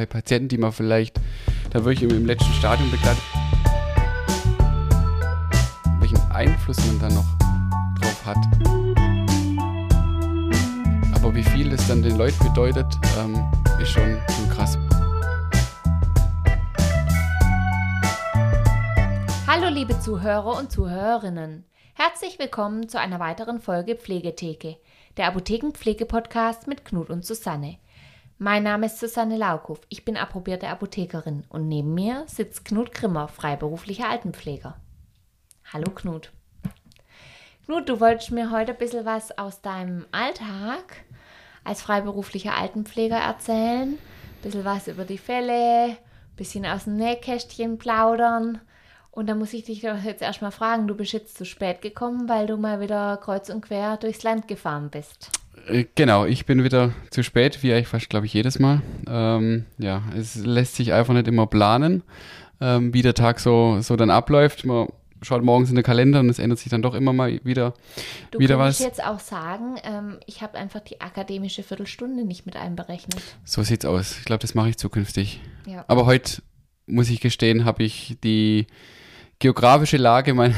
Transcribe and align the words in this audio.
bei 0.00 0.06
Patienten, 0.06 0.48
die 0.48 0.56
man 0.56 0.72
vielleicht 0.72 1.20
da 1.72 1.84
wirklich 1.84 2.10
im, 2.10 2.16
im 2.16 2.24
letzten 2.24 2.52
Stadium 2.54 2.90
begleitet, 2.90 3.22
welchen 5.98 6.18
Einfluss 6.30 6.78
man 6.86 7.00
dann 7.00 7.14
noch 7.14 7.26
drauf 8.00 8.24
hat. 8.24 8.38
Aber 11.14 11.34
wie 11.34 11.42
viel 11.42 11.68
das 11.68 11.86
dann 11.86 12.02
den 12.02 12.16
Leuten 12.16 12.42
bedeutet, 12.42 12.86
ähm, 13.18 13.36
ist 13.78 13.90
schon, 13.90 14.18
schon 14.30 14.48
krass. 14.48 14.78
Hallo 19.46 19.68
liebe 19.68 20.00
Zuhörer 20.00 20.56
und 20.56 20.72
Zuhörerinnen. 20.72 21.64
Herzlich 21.92 22.38
willkommen 22.38 22.88
zu 22.88 22.98
einer 22.98 23.20
weiteren 23.20 23.60
Folge 23.60 23.96
Pflegetheke, 23.96 24.78
der 25.18 25.26
Apothekenpflege-Podcast 25.26 26.68
mit 26.68 26.86
Knut 26.86 27.10
und 27.10 27.26
Susanne. 27.26 27.76
Mein 28.42 28.62
Name 28.62 28.86
ist 28.86 28.98
Susanne 28.98 29.36
Laukow, 29.36 29.78
ich 29.90 30.06
bin 30.06 30.16
approbierte 30.16 30.68
Apothekerin 30.68 31.44
und 31.50 31.68
neben 31.68 31.92
mir 31.92 32.24
sitzt 32.26 32.64
Knut 32.64 32.94
Grimmer, 32.94 33.28
freiberuflicher 33.28 34.08
Altenpfleger. 34.08 34.80
Hallo 35.70 35.90
Knut. 35.90 36.32
Knut, 37.66 37.86
du 37.86 38.00
wolltest 38.00 38.30
mir 38.30 38.50
heute 38.50 38.72
ein 38.72 38.78
bisschen 38.78 39.04
was 39.04 39.36
aus 39.36 39.60
deinem 39.60 40.06
Alltag 40.10 41.04
als 41.64 41.82
freiberuflicher 41.82 42.56
Altenpfleger 42.56 43.18
erzählen, 43.18 43.90
ein 43.90 43.98
bisschen 44.42 44.64
was 44.64 44.88
über 44.88 45.04
die 45.04 45.18
Fälle, 45.18 45.88
ein 45.88 45.96
bisschen 46.36 46.64
aus 46.64 46.84
dem 46.84 46.96
Nähkästchen 46.96 47.76
plaudern. 47.76 48.58
Und 49.10 49.28
da 49.28 49.34
muss 49.34 49.52
ich 49.52 49.64
dich 49.64 49.82
doch 49.82 50.02
jetzt 50.02 50.22
erstmal 50.22 50.50
fragen, 50.50 50.88
du 50.88 50.94
bist 50.94 51.12
jetzt 51.12 51.36
zu 51.36 51.44
spät 51.44 51.82
gekommen, 51.82 52.26
weil 52.26 52.46
du 52.46 52.56
mal 52.56 52.80
wieder 52.80 53.18
kreuz 53.18 53.50
und 53.50 53.60
quer 53.60 53.98
durchs 53.98 54.22
Land 54.22 54.48
gefahren 54.48 54.88
bist. 54.88 55.39
Äh, 55.66 55.84
genau, 55.94 56.24
ich 56.26 56.46
bin 56.46 56.64
wieder 56.64 56.92
zu 57.10 57.22
spät, 57.22 57.62
wie 57.62 57.72
eigentlich 57.72 57.88
fast, 57.88 58.10
glaube 58.10 58.26
ich, 58.26 58.34
jedes 58.34 58.58
Mal. 58.58 58.82
Ähm, 59.08 59.66
ja, 59.78 60.02
es 60.16 60.36
lässt 60.36 60.74
sich 60.76 60.92
einfach 60.92 61.14
nicht 61.14 61.28
immer 61.28 61.46
planen, 61.46 62.02
ähm, 62.60 62.92
wie 62.94 63.02
der 63.02 63.14
Tag 63.14 63.40
so, 63.40 63.80
so 63.80 63.96
dann 63.96 64.10
abläuft. 64.10 64.64
Man 64.64 64.88
schaut 65.22 65.42
morgens 65.42 65.68
in 65.70 65.76
den 65.76 65.84
Kalender 65.84 66.20
und 66.20 66.30
es 66.30 66.38
ändert 66.38 66.58
sich 66.58 66.70
dann 66.70 66.82
doch 66.82 66.94
immer 66.94 67.12
mal 67.12 67.40
wieder, 67.44 67.74
Du 68.30 68.38
wieder 68.38 68.58
was. 68.58 68.78
jetzt 68.78 69.04
auch 69.04 69.20
sagen, 69.20 69.76
ähm, 69.84 70.18
ich 70.26 70.42
habe 70.42 70.56
einfach 70.56 70.80
die 70.80 71.00
akademische 71.00 71.62
Viertelstunde 71.62 72.24
nicht 72.24 72.46
mit 72.46 72.56
einberechnet. 72.56 73.20
So 73.44 73.62
sieht's 73.62 73.84
aus. 73.84 74.18
Ich 74.18 74.24
glaube, 74.24 74.40
das 74.40 74.54
mache 74.54 74.70
ich 74.70 74.78
zukünftig. 74.78 75.40
Ja. 75.66 75.84
Aber 75.88 76.06
heute, 76.06 76.42
muss 76.86 77.10
ich 77.10 77.20
gestehen, 77.20 77.64
habe 77.66 77.82
ich 77.82 78.16
die 78.24 78.66
geografische 79.38 79.96
Lage 79.98 80.32
mein, 80.34 80.54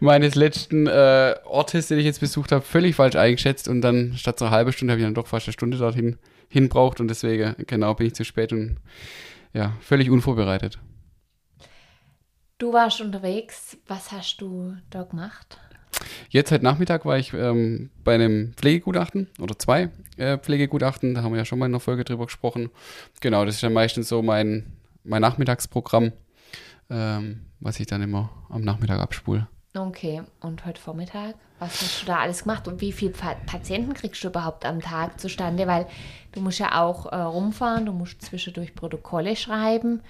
meines 0.00 0.34
letzten 0.34 0.86
äh, 0.86 1.34
Ortes, 1.44 1.88
den 1.88 1.98
ich 1.98 2.04
jetzt 2.04 2.20
besucht 2.20 2.52
habe, 2.52 2.62
völlig 2.62 2.96
falsch 2.96 3.16
eingeschätzt 3.16 3.68
und 3.68 3.80
dann 3.80 4.14
statt 4.16 4.38
so 4.38 4.46
eine 4.46 4.54
halbe 4.54 4.72
Stunde 4.72 4.92
habe 4.92 5.00
ich 5.00 5.06
dann 5.06 5.14
doch 5.14 5.26
fast 5.26 5.46
eine 5.46 5.52
Stunde 5.52 5.78
dorthin 5.78 6.18
hinbraucht 6.48 7.00
und 7.00 7.08
deswegen, 7.08 7.54
genau, 7.66 7.94
bin 7.94 8.08
ich 8.08 8.14
zu 8.14 8.24
spät 8.24 8.52
und 8.52 8.76
ja, 9.52 9.72
völlig 9.80 10.10
unvorbereitet. 10.10 10.78
Du 12.58 12.72
warst 12.72 13.00
unterwegs, 13.00 13.76
was 13.86 14.12
hast 14.12 14.40
du 14.40 14.76
da 14.90 15.02
gemacht? 15.02 15.58
Jetzt 16.30 16.52
heute 16.52 16.64
Nachmittag 16.64 17.04
war 17.04 17.18
ich 17.18 17.32
ähm, 17.32 17.90
bei 18.04 18.14
einem 18.14 18.52
Pflegegutachten 18.54 19.28
oder 19.40 19.58
zwei 19.58 19.90
äh, 20.16 20.38
Pflegegutachten, 20.38 21.14
da 21.14 21.22
haben 21.22 21.32
wir 21.32 21.38
ja 21.38 21.44
schon 21.44 21.58
mal 21.58 21.66
in 21.66 21.72
einer 21.72 21.80
Folge 21.80 22.04
drüber 22.04 22.26
gesprochen. 22.26 22.70
Genau, 23.20 23.44
das 23.44 23.56
ist 23.56 23.60
ja 23.62 23.70
meistens 23.70 24.08
so 24.08 24.22
mein, 24.22 24.72
mein 25.04 25.22
Nachmittagsprogramm, 25.22 26.12
ähm, 26.90 27.46
was 27.60 27.80
ich 27.80 27.86
dann 27.86 28.02
immer 28.02 28.30
am 28.48 28.62
Nachmittag 28.62 29.00
abspule. 29.00 29.48
Okay, 29.76 30.22
und 30.40 30.64
heute 30.64 30.80
Vormittag, 30.80 31.34
was 31.58 31.82
hast 31.82 32.02
du 32.02 32.06
da 32.06 32.18
alles 32.20 32.44
gemacht 32.44 32.66
und 32.66 32.80
wie 32.80 32.92
viele 32.92 33.12
Pa- 33.12 33.36
Patienten 33.44 33.92
kriegst 33.92 34.24
du 34.24 34.28
überhaupt 34.28 34.64
am 34.64 34.80
Tag 34.80 35.20
zustande? 35.20 35.66
Weil 35.66 35.86
du 36.32 36.40
musst 36.40 36.58
ja 36.58 36.82
auch 36.82 37.06
äh, 37.12 37.16
rumfahren, 37.16 37.84
du 37.84 37.92
musst 37.92 38.22
zwischendurch 38.22 38.74
Protokolle 38.74 39.36
schreiben. 39.36 40.00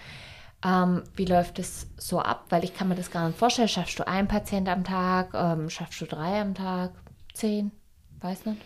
Ähm, 0.65 1.03
wie 1.17 1.25
läuft 1.25 1.59
es 1.59 1.89
so 1.97 2.21
ab? 2.21 2.47
Weil 2.49 2.63
ich 2.63 2.75
kann 2.75 2.89
mir 2.89 2.95
das 2.95 3.11
gar 3.11 3.27
nicht 3.27 3.39
vorstellen. 3.39 3.69
Schaffst 3.69 3.99
du 3.99 4.07
einen 4.07 4.29
Patient 4.29 4.69
am 4.69 4.85
Tag? 4.85 5.31
Ähm, 5.35 5.69
schaffst 5.69 6.01
du 6.01 6.07
drei 6.07 6.41
am 6.41 6.55
Tag? 6.55 6.93
Zehn? 7.35 7.73
Weiß 8.21 8.47
nicht. 8.47 8.61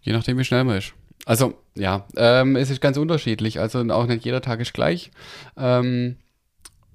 Je 0.00 0.12
nachdem, 0.12 0.38
wie 0.38 0.44
schnell 0.44 0.64
man 0.64 0.78
ist. 0.78 0.94
Also, 1.26 1.54
ja, 1.74 2.06
ähm, 2.16 2.56
es 2.56 2.70
ist 2.70 2.80
ganz 2.80 2.96
unterschiedlich. 2.96 3.60
Also, 3.60 3.80
auch 3.90 4.06
nicht 4.06 4.24
jeder 4.24 4.40
Tag 4.40 4.60
ist 4.60 4.72
gleich. 4.72 5.10
Ähm, 5.56 6.16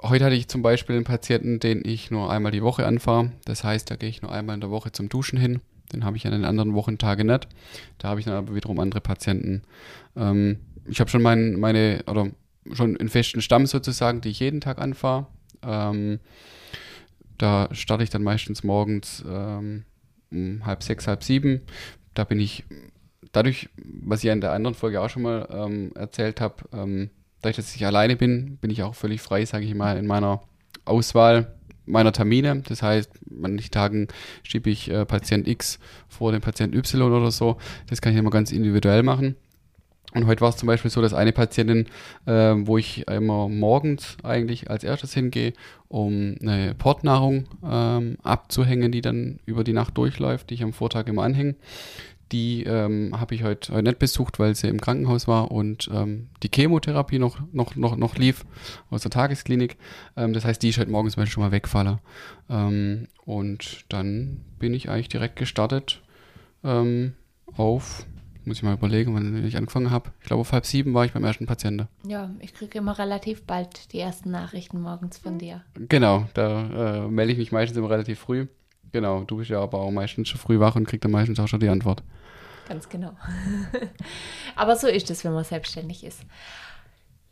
heute 0.02 0.26
hatte 0.26 0.36
ich 0.36 0.48
zum 0.48 0.62
Beispiel 0.62 0.96
einen 0.96 1.06
Patienten, 1.06 1.60
den 1.60 1.82
ich 1.84 2.12
nur 2.12 2.32
einmal 2.32 2.52
die 2.52 2.64
Woche 2.64 2.86
anfahre. 2.86 3.32
Das 3.46 3.64
heißt, 3.64 3.90
da 3.90 3.96
gehe 3.96 4.10
ich 4.10 4.22
nur 4.22 4.32
einmal 4.32 4.56
in 4.56 4.62
der 4.62 4.70
Woche 4.72 4.92
zum 4.92 5.10
Duschen 5.10 5.40
hin. 5.40 5.62
Den 5.94 6.04
habe 6.04 6.18
ich 6.18 6.26
an 6.26 6.32
den 6.32 6.46
anderen 6.46 6.74
Wochentagen 6.74 7.28
nicht. 7.28 7.48
Da 7.98 8.10
habe 8.10 8.20
ich 8.20 8.26
dann 8.26 8.36
aber 8.36 8.56
wiederum 8.56 8.80
andere 8.80 9.02
Patienten. 9.02 9.64
Ähm, 10.16 10.60
ich 10.88 11.00
habe 11.00 11.10
schon 11.10 11.22
mein, 11.22 11.60
meine, 11.60 12.04
oder 12.08 12.28
schon 12.72 12.98
einen 12.98 13.10
festen 13.10 13.42
Stamm 13.42 13.66
sozusagen, 13.66 14.22
die 14.22 14.30
ich 14.30 14.40
jeden 14.40 14.62
Tag 14.62 14.80
anfahre. 14.80 15.28
Ähm, 15.64 16.20
da 17.38 17.70
starte 17.72 18.04
ich 18.04 18.10
dann 18.10 18.24
meistens 18.24 18.64
morgens 18.64 19.24
ähm, 19.28 19.86
um 20.32 20.66
halb 20.66 20.84
sechs, 20.84 21.08
halb 21.08 21.24
sieben. 21.24 21.62
Da 22.14 22.24
bin 22.24 22.40
ich 22.40 22.64
dadurch, 23.32 23.70
was 23.78 24.24
ich 24.24 24.30
in 24.30 24.42
der 24.42 24.54
anderen 24.54 24.76
Folge 24.76 25.02
auch 25.02 25.10
schon 25.10 25.24
mal 25.24 25.48
ähm, 25.52 25.92
erzählt 25.96 26.42
habe, 26.42 26.56
ähm, 26.74 27.10
dass 27.54 27.76
ich 27.76 27.86
alleine 27.86 28.16
bin, 28.16 28.58
bin 28.58 28.72
ich 28.72 28.84
auch 28.84 28.96
völlig 28.96 29.22
frei, 29.22 29.46
sage 29.46 29.66
ich 29.66 29.76
mal, 29.76 29.98
in 29.98 30.08
meiner 30.08 30.42
Auswahl 30.86 31.56
meiner 31.86 32.12
Termine. 32.12 32.64
Das 32.68 32.82
heißt, 32.82 33.12
an 33.30 33.42
manchen 33.42 33.72
Tagen 33.72 34.08
schiebe 34.44 34.70
ich 34.70 34.90
äh, 34.90 35.06
Patient 35.06 35.48
X 35.48 35.80
vor 36.08 36.32
den 36.32 36.42
Patient 36.42 36.74
Y 36.76 37.12
oder 37.12 37.32
so. 37.32 37.58
Das 37.88 38.02
kann 38.02 38.14
ich 38.14 38.20
immer 38.20 38.32
ganz 38.32 38.52
individuell 38.52 39.04
machen. 39.04 39.36
Und 40.14 40.28
heute 40.28 40.42
war 40.42 40.50
es 40.50 40.56
zum 40.56 40.68
Beispiel 40.68 40.90
so, 40.90 41.02
dass 41.02 41.14
eine 41.14 41.34
Patientin, 41.34 41.88
äh, 42.26 42.54
wo 42.58 42.78
ich 42.78 43.06
immer 43.08 43.50
morgens 43.50 44.16
eigentlich 44.24 44.70
als 44.70 44.86
erstes 44.86 45.14
hingehe, 45.14 45.52
um 45.90 46.36
eine 46.42 46.74
Portnahrung 46.74 47.48
ähm, 47.70 48.18
abzuhängen, 48.24 48.94
die 48.94 49.02
dann 49.02 49.40
über 49.46 49.66
die 49.66 49.74
Nacht 49.74 49.98
durchläuft, 49.98 50.50
die 50.50 50.54
ich 50.54 50.64
am 50.64 50.72
Vortag 50.72 51.08
immer 51.08 51.24
anhänge. 51.24 51.56
Die 52.32 52.64
ähm, 52.64 53.20
habe 53.20 53.36
ich 53.36 53.44
heute, 53.44 53.74
heute 53.74 53.84
nicht 53.84 54.00
besucht, 54.00 54.40
weil 54.40 54.56
sie 54.56 54.68
im 54.68 54.82
Krankenhaus 54.82 55.28
war 55.28 55.52
und 55.52 55.90
ähm, 55.94 56.30
die 56.42 56.50
Chemotherapie 56.54 57.20
noch, 57.20 57.40
noch, 57.52 57.76
noch, 57.76 57.96
noch 57.96 58.16
lief 58.16 58.46
aus 58.90 59.04
der 59.04 59.12
Tagesklinik. 59.12 59.78
Ähm, 60.18 60.34
das 60.34 60.44
heißt, 60.44 60.62
die 60.64 60.70
ist 60.70 60.80
heute 60.80 60.90
morgens 60.90 61.18
mal 61.18 61.28
schon 61.28 61.44
mal 61.44 61.52
wegfallen. 61.52 62.00
Ähm, 62.50 63.08
und 63.26 63.86
dann 63.90 64.42
bin 64.58 64.74
ich 64.74 64.90
eigentlich 64.90 65.10
direkt 65.10 65.36
gestartet 65.36 66.02
ähm, 66.64 67.14
auf, 67.56 68.06
muss 68.44 68.58
ich 68.58 68.64
mal 68.64 68.74
überlegen, 68.74 69.14
wann 69.14 69.46
ich 69.46 69.58
angefangen 69.58 69.92
habe. 69.92 70.12
Ich 70.22 70.28
glaube, 70.28 70.42
auf 70.42 70.52
halb 70.52 70.66
sieben 70.66 70.94
war 70.94 71.06
ich 71.06 71.14
beim 71.14 71.24
ersten 71.24 71.46
Patienten. 71.46 71.88
Ja, 72.08 72.32
ich 72.40 72.54
kriege 72.54 72.78
immer 72.78 72.98
relativ 72.98 73.44
bald 73.44 73.94
die 73.94 74.00
ersten 74.00 74.32
Nachrichten 74.32 74.82
morgens 74.82 75.18
von 75.18 75.38
dir. 75.40 75.64
Genau, 75.76 76.28
da 76.34 77.06
äh, 77.06 77.08
melde 77.08 77.34
ich 77.34 77.38
mich 77.38 77.52
meistens 77.52 77.78
immer 77.78 77.90
relativ 77.90 78.20
früh. 78.20 78.48
Genau, 78.96 79.26
du 79.26 79.36
bist 79.36 79.50
ja 79.50 79.60
aber 79.60 79.80
auch 79.80 79.92
meistens 79.92 80.30
schon 80.30 80.40
früh 80.40 80.58
wach 80.58 80.78
und 80.78 80.88
kriegst 80.88 81.04
dann 81.04 81.12
meistens 81.12 81.38
auch 81.38 81.50
schon 81.50 81.60
die 81.60 81.68
Antwort. 81.68 82.02
Ganz 82.66 82.88
genau. 82.88 83.12
Aber 84.56 84.78
so 84.78 84.88
ist 84.88 85.10
es, 85.10 85.26
wenn 85.26 85.34
man 85.34 85.44
selbstständig 85.44 86.06
ist. 86.06 86.22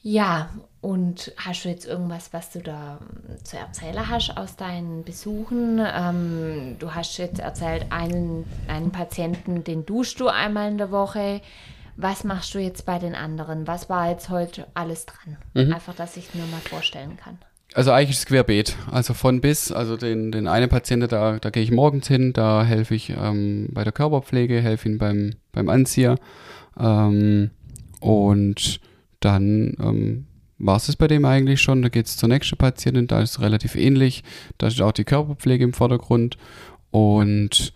Ja, 0.01 0.49
und 0.81 1.31
hast 1.37 1.63
du 1.63 1.69
jetzt 1.69 1.85
irgendwas, 1.85 2.33
was 2.33 2.51
du 2.51 2.59
da 2.59 2.99
ähm, 2.99 3.45
zu 3.45 3.57
erzählen 3.57 4.09
hast 4.09 4.35
aus 4.35 4.57
deinen 4.57 5.05
Besuchen? 5.05 5.79
Ähm, 5.81 6.75
du 6.79 6.93
hast 6.93 7.17
jetzt 7.17 7.39
erzählt, 7.39 7.85
einen, 7.91 8.43
einen 8.67 8.91
Patienten, 8.91 9.63
den 9.63 9.85
duschst 9.85 10.19
du 10.19 10.27
einmal 10.27 10.69
in 10.69 10.77
der 10.77 10.91
Woche. 10.91 11.39
Was 11.95 12.25
machst 12.25 12.53
du 12.55 12.59
jetzt 12.59 12.85
bei 12.85 12.99
den 12.99 13.15
anderen? 13.15 13.67
Was 13.67 13.89
war 13.89 14.09
jetzt 14.09 14.27
heute 14.27 14.67
alles 14.73 15.05
dran? 15.05 15.37
Einfach, 15.71 15.95
dass 15.95 16.17
ich 16.17 16.35
mir 16.35 16.45
mal 16.47 16.59
vorstellen 16.59 17.15
kann. 17.15 17.37
Also 17.75 17.91
eigentlich 17.91 18.11
ist 18.11 18.19
es 18.19 18.25
querbeet. 18.27 18.75
Also 18.91 19.13
von 19.13 19.41
bis, 19.41 19.71
also 19.71 19.97
den, 19.97 20.31
den 20.31 20.47
einen 20.47 20.69
Patienten, 20.69 21.07
da, 21.07 21.39
da 21.39 21.49
gehe 21.49 21.63
ich 21.63 21.71
morgens 21.71 22.07
hin, 22.07 22.33
da 22.33 22.63
helfe 22.63 22.93
ich 22.93 23.09
ähm, 23.09 23.69
bei 23.71 23.83
der 23.83 23.93
Körperpflege, 23.93 24.61
helfe 24.61 24.89
ihm 24.89 24.97
beim, 24.97 25.31
beim 25.51 25.69
Anzieher. 25.69 26.17
Ähm, 26.79 27.51
und 27.99 28.79
dann 29.19 29.75
ähm, 29.79 30.27
war 30.59 30.77
es 30.77 30.95
bei 30.95 31.07
dem 31.07 31.25
eigentlich 31.25 31.61
schon. 31.61 31.81
Da 31.81 31.89
geht 31.89 32.05
es 32.05 32.17
zur 32.17 32.29
nächsten 32.29 32.57
Patientin, 32.57 33.07
da 33.07 33.21
ist 33.21 33.31
es 33.31 33.41
relativ 33.41 33.75
ähnlich. 33.75 34.23
Da 34.57 34.69
steht 34.69 34.83
auch 34.83 34.91
die 34.91 35.05
Körperpflege 35.05 35.63
im 35.63 35.73
Vordergrund. 35.73 36.37
Und 36.91 37.73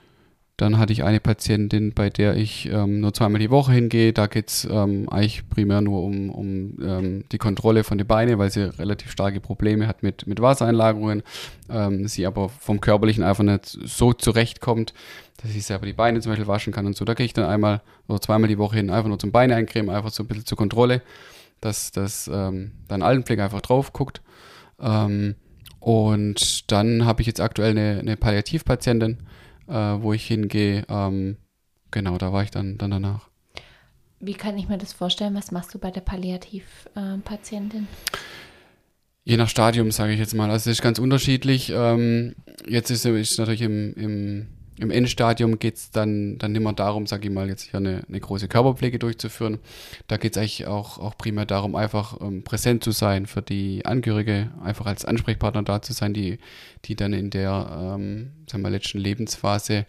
dann 0.58 0.80
hatte 0.80 0.92
ich 0.92 1.04
eine 1.04 1.20
Patientin, 1.20 1.94
bei 1.94 2.10
der 2.10 2.36
ich 2.36 2.68
ähm, 2.72 3.00
nur 3.00 3.14
zweimal 3.14 3.40
die 3.40 3.52
Woche 3.52 3.74
hingehe. 3.74 4.12
Da 4.12 4.26
geht 4.26 4.50
es 4.50 4.68
ähm, 4.70 5.08
eigentlich 5.08 5.48
primär 5.50 5.82
nur 5.82 6.02
um, 6.02 6.32
um 6.32 6.78
ähm, 6.82 7.24
die 7.32 7.38
Kontrolle 7.38 7.84
von 7.84 8.00
den 8.00 8.08
Beinen, 8.08 8.40
weil 8.40 8.50
sie 8.50 8.76
relativ 8.80 9.12
starke 9.12 9.40
Probleme 9.40 9.88
hat 9.88 10.02
mit, 10.02 10.26
mit 10.26 10.42
Wassereinlagerungen. 10.42 11.22
Ähm, 11.70 12.08
sie 12.08 12.26
aber 12.26 12.50
vom 12.50 12.82
Körperlichen 12.82 13.24
einfach 13.24 13.44
nicht 13.44 13.66
so 13.66 14.14
zurechtkommt, 14.14 14.96
dass 15.44 15.56
ich 15.56 15.64
selber 15.64 15.86
die 15.86 15.94
Beine 15.94 16.22
zum 16.22 16.32
Beispiel 16.32 16.48
waschen 16.48 16.74
kann 16.74 16.88
und 16.88 16.96
so. 16.96 17.06
Da 17.06 17.14
gehe 17.14 17.28
ich 17.28 17.34
dann 17.34 17.46
einmal 17.46 17.82
oder 18.08 18.20
zweimal 18.20 18.48
die 18.48 18.58
Woche 18.58 18.78
hin, 18.78 18.90
einfach 18.90 19.10
nur 19.10 19.20
zum 19.20 19.32
Beine 19.32 19.56
eincremen, 19.56 19.94
einfach 19.94 20.10
so 20.10 20.24
ein 20.24 20.28
bisschen 20.28 20.48
zur 20.48 20.58
Kontrolle, 20.58 21.04
dass, 21.62 21.92
dass 21.92 22.28
ähm, 22.34 22.72
dann 22.88 23.04
Altenpflege 23.04 23.44
einfach 23.44 23.62
drauf 23.62 23.94
guckt. 23.94 24.24
Ähm, 24.82 25.36
und 25.80 26.72
dann 26.72 27.06
habe 27.06 27.22
ich 27.22 27.28
jetzt 27.28 27.42
aktuell 27.42 27.78
eine, 27.78 28.00
eine 28.00 28.18
Palliativpatientin, 28.18 29.20
äh, 29.68 29.74
wo 29.74 30.14
ich 30.14 30.26
hingehe. 30.26 30.86
Ähm, 30.90 31.38
genau, 31.92 32.18
da 32.18 32.34
war 32.34 32.44
ich 32.44 32.52
dann, 32.52 32.78
dann 32.78 32.92
danach. 32.92 33.30
Wie 34.20 34.34
kann 34.34 34.58
ich 34.58 34.68
mir 34.68 34.78
das 34.78 34.94
vorstellen? 34.94 35.36
Was 35.36 35.52
machst 35.52 35.74
du 35.74 35.80
bei 35.80 35.92
der 35.92 36.02
Palliativpatientin? 36.02 37.88
Je 39.24 39.38
nach 39.38 39.50
Stadium, 39.50 39.92
sage 39.92 40.14
ich 40.14 40.20
jetzt 40.20 40.34
mal. 40.34 40.50
Also 40.50 40.70
es 40.70 40.78
ist 40.78 40.82
ganz 40.82 41.00
unterschiedlich. 41.00 41.72
Ähm, 41.74 42.36
jetzt 42.68 42.90
ist 42.90 43.06
es 43.06 43.38
natürlich 43.38 43.62
im, 43.62 43.94
im 43.94 44.48
im 44.80 44.92
Endstadium 44.92 45.58
geht 45.60 45.76
es 45.76 45.92
dann, 45.92 46.38
dann 46.38 46.52
mehr 46.52 46.74
darum, 46.74 47.08
sage 47.08 47.28
ich 47.28 47.34
mal, 47.34 47.50
jetzt 47.50 47.64
hier 47.64 47.80
eine, 47.80 48.04
eine 48.08 48.20
große 48.20 48.48
Körperpflege 48.48 49.00
durchzuführen. 49.00 49.60
Da 50.08 50.18
geht 50.18 50.34
es 50.34 50.38
eigentlich 50.38 50.68
auch, 50.68 51.00
auch 51.00 51.18
primär 51.18 51.46
darum, 51.46 51.76
einfach 51.76 52.22
ähm, 52.22 52.44
präsent 52.44 52.84
zu 52.84 52.92
sein 52.92 53.26
für 53.26 53.42
die 53.42 53.86
Angehörige, 53.86 54.52
einfach 54.64 54.86
als 54.86 55.06
Ansprechpartner 55.06 55.64
da 55.64 55.82
zu 55.82 55.94
sein, 55.94 56.14
die, 56.14 56.38
die 56.86 56.96
dann 56.96 57.14
in 57.14 57.30
der 57.32 57.96
ähm, 57.96 58.32
sagen 58.48 58.64
wir, 58.64 58.70
letzten 58.70 59.00
Lebensphase 59.00 59.86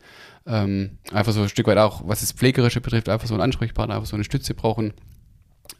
ähm, 0.46 0.98
einfach 1.12 1.32
so 1.32 1.42
ein 1.42 1.48
Stück 1.48 1.66
weit 1.66 1.78
auch, 1.78 2.02
was 2.06 2.20
das 2.20 2.32
Pflegerische 2.32 2.80
betrifft, 2.80 3.08
einfach 3.08 3.28
so 3.28 3.34
einen 3.34 3.42
Ansprechpartner, 3.42 3.94
einfach 3.94 4.08
so 4.08 4.16
eine 4.16 4.24
Stütze 4.24 4.54
brauchen. 4.54 4.94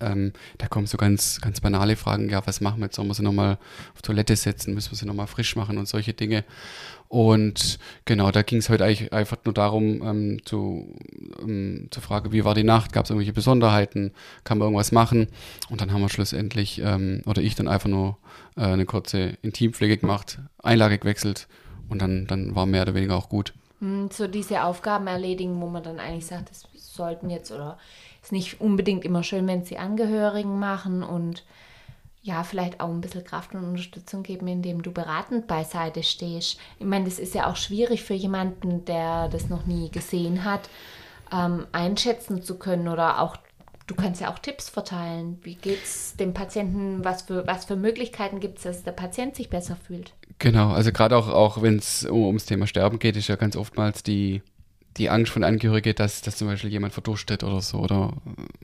Ähm, 0.01 0.33
da 0.59 0.69
kommen 0.69 0.87
so 0.87 0.97
ganz, 0.97 1.41
ganz 1.41 1.61
banale 1.61 1.97
Fragen, 1.97 2.29
ja, 2.29 2.47
was 2.47 2.61
machen 2.61 2.81
wir 2.81 2.87
jetzt? 2.87 2.97
Sollen 2.97 3.09
wir 3.09 3.15
sie 3.15 3.23
nochmal 3.23 3.59
auf 3.95 4.03
Toilette 4.03 4.37
setzen? 4.37 4.75
Müssen 4.75 4.93
wir 4.93 4.99
sie 4.99 5.07
nochmal 5.07 5.27
frisch 5.27 5.57
machen 5.57 5.79
und 5.79 5.89
solche 5.89 6.15
Dinge? 6.15 6.45
Und 7.09 7.79
genau, 8.05 8.31
da 8.31 8.43
ging 8.43 8.59
es 8.59 8.69
heute 8.69 8.85
eigentlich 8.85 9.13
einfach 9.13 9.39
nur 9.45 9.55
darum, 9.55 10.03
ähm, 10.03 10.45
zu, 10.45 10.95
ähm, 11.41 11.89
zu 11.91 12.01
fragen, 12.03 12.33
wie 12.33 12.45
war 12.45 12.55
die 12.55 12.65
Nacht, 12.65 12.93
gab 12.93 13.05
es 13.05 13.11
irgendwelche 13.11 13.33
Besonderheiten, 13.33 14.13
kann 14.45 14.59
man 14.59 14.67
irgendwas 14.67 14.93
machen? 14.93 15.29
Und 15.71 15.81
dann 15.81 15.93
haben 15.93 16.03
wir 16.03 16.11
schlussendlich, 16.11 16.83
ähm, 16.85 17.23
oder 17.25 17.41
ich 17.41 17.55
dann 17.55 17.67
einfach 17.67 17.89
nur 17.89 18.19
äh, 18.57 18.63
eine 18.63 18.85
kurze 18.85 19.39
Intimpflege 19.41 19.97
gemacht, 19.97 20.39
Einlage 20.63 20.99
gewechselt 20.99 21.49
und 21.89 22.03
dann, 22.03 22.27
dann 22.27 22.55
war 22.55 22.67
mehr 22.67 22.83
oder 22.83 22.95
weniger 22.95 23.17
auch 23.17 23.31
gut. 23.31 23.55
Hm, 23.81 24.11
so 24.13 24.27
diese 24.27 24.65
Aufgaben 24.65 25.07
erledigen, 25.07 25.61
wo 25.61 25.69
man 25.69 25.83
dann 25.83 26.01
eigentlich 26.01 26.27
sagt, 26.27 26.51
das 26.51 26.69
sollten 26.75 27.31
jetzt 27.31 27.51
oder 27.53 27.79
ist 28.29 28.33
nicht 28.33 28.61
unbedingt 28.61 29.07
immer 29.07 29.23
schön, 29.23 29.47
wenn 29.47 29.63
es 29.63 29.69
die 29.69 29.79
Angehörigen 29.79 30.59
machen 30.59 31.03
und 31.03 31.45
ja, 32.21 32.43
vielleicht 32.43 32.79
auch 32.81 32.91
ein 32.91 33.01
bisschen 33.01 33.25
Kraft 33.25 33.55
und 33.55 33.65
Unterstützung 33.65 34.23
geben, 34.23 34.49
indem 34.49 34.83
du 34.83 34.93
beratend 34.93 35.47
beiseite 35.47 36.03
stehst. 36.03 36.59
Ich 36.79 36.85
meine, 36.85 37.07
das 37.07 37.19
ist 37.19 37.35
ja 37.35 37.51
auch 37.51 37.57
schwierig 37.57 38.03
für 38.03 38.13
jemanden, 38.13 38.85
der 38.85 39.29
das 39.29 39.49
noch 39.49 39.65
nie 39.65 39.91
gesehen 39.91 40.45
hat, 40.45 40.69
ähm, 41.33 41.67
einschätzen 41.73 42.43
zu 42.43 42.59
können 42.59 42.89
oder 42.89 43.23
auch 43.23 43.39
du 43.87 43.95
kannst 43.95 44.21
ja 44.21 44.31
auch 44.31 44.39
Tipps 44.39 44.69
verteilen. 44.69 45.39
Wie 45.43 45.55
geht 45.55 45.83
es 45.83 46.15
dem 46.17 46.35
Patienten? 46.35 47.03
Was 47.07 47.23
für, 47.23 47.47
was 47.47 47.65
für 47.65 47.77
Möglichkeiten 47.77 48.41
gibt 48.41 48.59
es, 48.59 48.65
dass 48.65 48.83
der 48.83 48.93
Patient 48.93 49.37
sich 49.37 49.49
besser 49.49 49.77
fühlt? 49.77 50.13
Genau, 50.39 50.73
also 50.73 50.93
gerade 50.93 51.17
auch, 51.17 51.29
auch 51.29 51.63
wenn 51.63 51.79
es 51.79 52.05
um, 52.05 52.27
ums 52.27 52.45
Thema 52.45 52.67
Sterben 52.67 52.99
geht, 52.99 53.17
ist 53.17 53.29
ja 53.29 53.37
ganz 53.37 53.57
oftmals 53.57 54.03
die, 54.03 54.43
die 54.99 55.11
Angst 55.11 55.33
von 55.33 55.45
Angehörigen, 55.45 55.95
dass, 55.95 56.23
dass 56.23 56.37
zum 56.37 56.49
Beispiel 56.49 56.71
jemand 56.71 56.93
verdurstet 56.93 57.45
oder 57.45 57.61
so. 57.61 57.79
Oder 57.79 58.15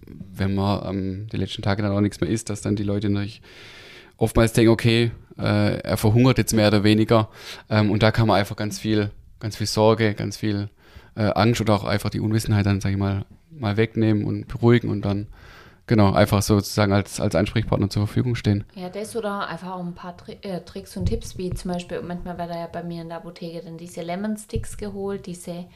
wenn 0.06 0.54
man 0.54 0.86
ähm, 0.86 1.26
die 1.32 1.36
letzten 1.36 1.62
Tage 1.62 1.82
dann 1.82 1.92
auch 1.92 2.00
nichts 2.00 2.20
mehr 2.20 2.30
isst, 2.30 2.50
dass 2.50 2.60
dann 2.60 2.76
die 2.76 2.82
Leute 2.82 3.08
natürlich 3.08 3.42
oftmals 4.16 4.52
denken, 4.52 4.70
okay, 4.70 5.12
äh, 5.38 5.78
er 5.78 5.96
verhungert 5.96 6.38
jetzt 6.38 6.52
mehr 6.52 6.68
oder 6.68 6.84
weniger. 6.84 7.28
Ähm, 7.70 7.90
und 7.90 8.02
da 8.02 8.10
kann 8.10 8.26
man 8.26 8.38
einfach 8.38 8.56
ganz 8.56 8.78
viel, 8.78 9.10
ganz 9.40 9.56
viel 9.56 9.66
Sorge, 9.66 10.14
ganz 10.14 10.36
viel 10.36 10.68
äh, 11.16 11.30
Angst 11.34 11.60
oder 11.60 11.74
auch 11.74 11.84
einfach 11.84 12.10
die 12.10 12.20
Unwissenheit 12.20 12.66
dann, 12.66 12.80
sag 12.80 12.90
ich 12.90 12.98
mal, 12.98 13.24
mal 13.50 13.76
wegnehmen 13.76 14.24
und 14.24 14.48
beruhigen 14.48 14.90
und 14.90 15.04
dann 15.04 15.28
genau, 15.86 16.12
einfach 16.12 16.42
sozusagen 16.42 16.92
als, 16.92 17.20
als 17.20 17.34
Ansprechpartner 17.34 17.90
zur 17.90 18.06
Verfügung 18.06 18.34
stehen. 18.34 18.64
Ja, 18.74 18.88
das 18.88 19.14
oder 19.16 19.46
einfach 19.48 19.72
auch 19.72 19.84
ein 19.84 19.94
paar 19.94 20.16
Tri 20.16 20.38
äh, 20.42 20.60
Tricks 20.60 20.96
und 20.96 21.06
Tipps, 21.06 21.36
wie 21.38 21.50
zum 21.50 21.72
Beispiel, 21.72 22.00
manchmal 22.02 22.38
wird 22.38 22.50
ja 22.50 22.66
bei 22.66 22.82
mir 22.82 23.02
in 23.02 23.08
der 23.08 23.18
Apotheke 23.18 23.62
dann 23.64 23.76
diese 23.76 24.02
Lemon 24.02 24.36
Sticks 24.36 24.76
geholt, 24.76 25.26
diese 25.26 25.66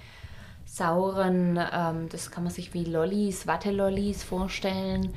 sauren, 0.69 1.59
ähm, 1.73 2.09
das 2.11 2.31
kann 2.31 2.45
man 2.45 2.53
sich 2.53 2.75
wie 2.75 2.85
Lollis, 2.85 3.47
Wattelollis 3.47 4.23
vorstellen, 4.23 5.15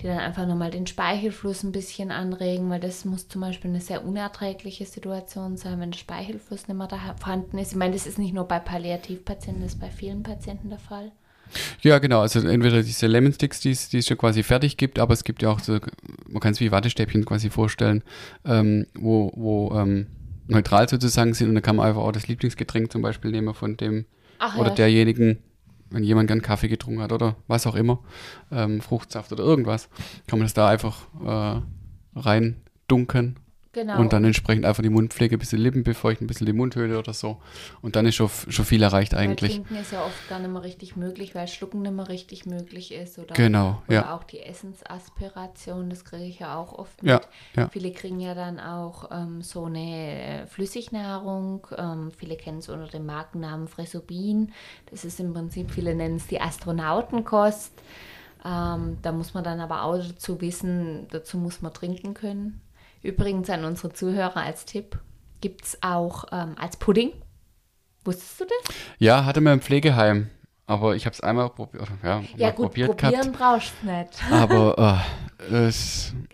die 0.00 0.06
dann 0.06 0.18
einfach 0.18 0.46
nochmal 0.46 0.70
den 0.70 0.86
Speichelfluss 0.86 1.62
ein 1.62 1.72
bisschen 1.72 2.10
anregen, 2.10 2.70
weil 2.70 2.80
das 2.80 3.04
muss 3.04 3.28
zum 3.28 3.42
Beispiel 3.42 3.70
eine 3.70 3.80
sehr 3.80 4.04
unerträgliche 4.04 4.86
Situation 4.86 5.56
sein, 5.56 5.78
wenn 5.78 5.90
der 5.90 5.98
Speichelfluss 5.98 6.68
nicht 6.68 6.76
mehr 6.76 6.88
da 6.88 6.98
vorhanden 7.20 7.58
ist. 7.58 7.72
Ich 7.72 7.78
meine, 7.78 7.92
das 7.92 8.06
ist 8.06 8.18
nicht 8.18 8.34
nur 8.34 8.48
bei 8.48 8.58
Palliativpatienten, 8.58 9.62
das 9.62 9.74
ist 9.74 9.80
bei 9.80 9.90
vielen 9.90 10.22
Patienten 10.22 10.70
der 10.70 10.78
Fall. 10.78 11.12
Ja, 11.82 11.98
genau. 11.98 12.20
Also 12.20 12.40
entweder 12.40 12.82
diese 12.82 13.06
Lemon 13.06 13.32
Sticks, 13.32 13.60
die 13.60 13.70
es, 13.70 13.90
die 13.90 13.98
es 13.98 14.06
schon 14.06 14.18
quasi 14.18 14.42
fertig 14.42 14.78
gibt, 14.78 14.98
aber 14.98 15.12
es 15.12 15.22
gibt 15.22 15.42
ja 15.42 15.50
auch 15.50 15.60
so, 15.60 15.78
man 16.26 16.40
kann 16.40 16.52
es 16.52 16.60
wie 16.60 16.72
Wattestäbchen 16.72 17.26
quasi 17.26 17.50
vorstellen, 17.50 18.02
ähm, 18.46 18.86
wo, 18.94 19.30
wo 19.34 19.78
ähm, 19.78 20.06
neutral 20.48 20.88
sozusagen 20.88 21.34
sind 21.34 21.50
und 21.50 21.54
da 21.54 21.60
kann 21.60 21.76
man 21.76 21.86
einfach 21.86 22.00
auch 22.00 22.12
das 22.12 22.26
Lieblingsgetränk 22.26 22.90
zum 22.90 23.02
Beispiel 23.02 23.30
nehmen 23.30 23.54
von 23.54 23.76
dem 23.76 24.06
Ach, 24.44 24.56
oder 24.56 24.70
ja. 24.70 24.74
derjenigen, 24.74 25.38
wenn 25.90 26.04
jemand 26.04 26.28
gern 26.28 26.42
Kaffee 26.42 26.68
getrunken 26.68 27.00
hat 27.00 27.12
oder 27.12 27.36
was 27.46 27.66
auch 27.66 27.74
immer, 27.74 28.00
ähm, 28.50 28.80
Fruchtsaft 28.80 29.32
oder 29.32 29.42
irgendwas, 29.42 29.88
kann 30.26 30.38
man 30.38 30.46
das 30.46 30.54
da 30.54 30.68
einfach 30.68 31.06
äh, 31.24 31.60
rein 32.18 32.56
dunken 32.88 33.36
Genau. 33.74 33.98
Und 33.98 34.12
dann 34.12 34.24
entsprechend 34.24 34.64
einfach 34.64 34.84
die 34.84 34.88
Mundpflege, 34.88 35.36
ein 35.36 35.38
bisschen 35.40 35.60
Lippen 35.60 35.82
befeuchten, 35.82 36.24
ein 36.24 36.28
bisschen 36.28 36.46
die 36.46 36.52
Mundhöhle 36.52 36.96
oder 36.96 37.12
so. 37.12 37.38
Und 37.82 37.96
dann 37.96 38.06
ist 38.06 38.14
schon, 38.14 38.30
schon 38.48 38.64
viel 38.64 38.82
erreicht 38.82 39.14
eigentlich. 39.14 39.50
Weil 39.50 39.64
Trinken 39.64 39.82
ist 39.82 39.92
ja 39.92 40.04
oft 40.04 40.28
gar 40.28 40.38
nicht 40.38 40.52
mehr 40.52 40.62
richtig 40.62 40.94
möglich, 40.94 41.34
weil 41.34 41.48
Schlucken 41.48 41.82
nicht 41.82 41.92
mehr 41.92 42.08
richtig 42.08 42.46
möglich 42.46 42.92
ist. 42.92 43.18
Oder, 43.18 43.34
genau, 43.34 43.82
oder 43.88 43.94
ja. 43.94 44.14
auch 44.14 44.22
die 44.22 44.40
Essensaspiration, 44.40 45.90
das 45.90 46.04
kriege 46.04 46.24
ich 46.24 46.38
ja 46.38 46.56
auch 46.56 46.72
oft 46.72 47.02
mit. 47.02 47.10
Ja, 47.10 47.20
ja. 47.56 47.68
Viele 47.68 47.90
kriegen 47.90 48.20
ja 48.20 48.34
dann 48.34 48.60
auch 48.60 49.10
ähm, 49.10 49.42
so 49.42 49.64
eine 49.64 50.42
äh, 50.42 50.46
Flüssignahrung. 50.46 51.66
Ähm, 51.76 52.12
viele 52.16 52.36
kennen 52.36 52.58
es 52.58 52.68
unter 52.68 52.86
dem 52.86 53.06
Markennamen 53.06 53.66
Fresobin. 53.66 54.52
Das 54.86 55.04
ist 55.04 55.18
im 55.18 55.34
Prinzip, 55.34 55.72
viele 55.72 55.96
nennen 55.96 56.16
es 56.16 56.28
die 56.28 56.40
Astronautenkost. 56.40 57.72
Ähm, 58.44 58.98
da 59.02 59.10
muss 59.10 59.34
man 59.34 59.42
dann 59.42 59.58
aber 59.58 59.82
auch 59.82 59.96
dazu 59.96 60.40
wissen, 60.40 61.08
dazu 61.10 61.38
muss 61.38 61.60
man 61.60 61.72
trinken 61.72 62.14
können. 62.14 62.60
Übrigens 63.04 63.50
an 63.50 63.66
unsere 63.66 63.92
Zuhörer 63.92 64.38
als 64.38 64.64
Tipp, 64.64 64.98
gibt 65.42 65.64
es 65.66 65.78
auch 65.82 66.24
ähm, 66.32 66.54
als 66.58 66.78
Pudding. 66.78 67.12
Wusstest 68.02 68.40
du 68.40 68.44
das? 68.46 68.74
Ja, 68.98 69.26
hatte 69.26 69.42
man 69.42 69.54
im 69.54 69.60
Pflegeheim. 69.60 70.30
Aber 70.66 70.96
ich 70.96 71.04
habe 71.04 71.12
es 71.12 71.20
einmal 71.20 71.50
probiert. 71.50 71.86
Ja, 72.02 72.22
ja 72.36 72.50
gut, 72.50 72.68
probiert 72.68 72.96
probieren 72.96 73.32
gehabt. 73.32 73.38
brauchst 73.38 73.72
du 73.82 73.90
nicht. 73.90 74.32
Aber 74.32 75.04
äh, 75.50 75.70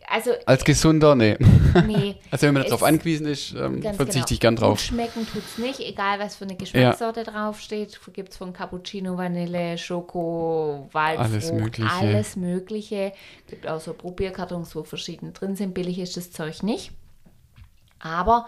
also, 0.06 0.31
als 0.47 0.65
Gesunder, 0.65 1.17
nee. 1.17 1.37
nee 1.85 2.15
also 2.31 2.47
wenn 2.47 2.55
man 2.55 2.62
darauf 2.62 2.85
angewiesen 2.85 3.27
ist, 3.27 3.55
ähm, 3.55 3.82
verzichte 3.82 4.06
genau. 4.09 4.27
ich 4.31 4.41
gern 4.41 4.56
drauf. 4.56 4.81
schmecken 4.81 5.27
tut 5.27 5.43
es 5.44 5.59
nicht, 5.59 5.81
egal 5.81 6.21
was 6.21 6.37
für 6.37 6.44
eine 6.44 6.55
Geschmackssorte 6.55 7.25
ja. 7.25 7.31
draufsteht. 7.31 7.99
Gibt 8.12 8.31
es 8.31 8.37
von 8.37 8.53
Cappuccino, 8.53 9.17
Vanille, 9.17 9.77
Schoko, 9.79 10.88
Waldfrucht, 10.93 11.31
alles 11.31 11.53
Mögliche. 11.53 11.91
Alles 11.91 12.37
Mögliche. 12.37 13.12
Gibt 13.49 13.67
auch 13.67 13.81
so 13.81 13.94
Probierkartons, 13.94 14.76
wo 14.76 14.85
verschiedene 14.85 15.33
drin 15.33 15.56
sind. 15.56 15.75
Billig 15.75 15.99
ist 15.99 16.17
das 16.17 16.31
Zeug 16.31 16.62
nicht. 16.62 16.93
Aber 17.99 18.47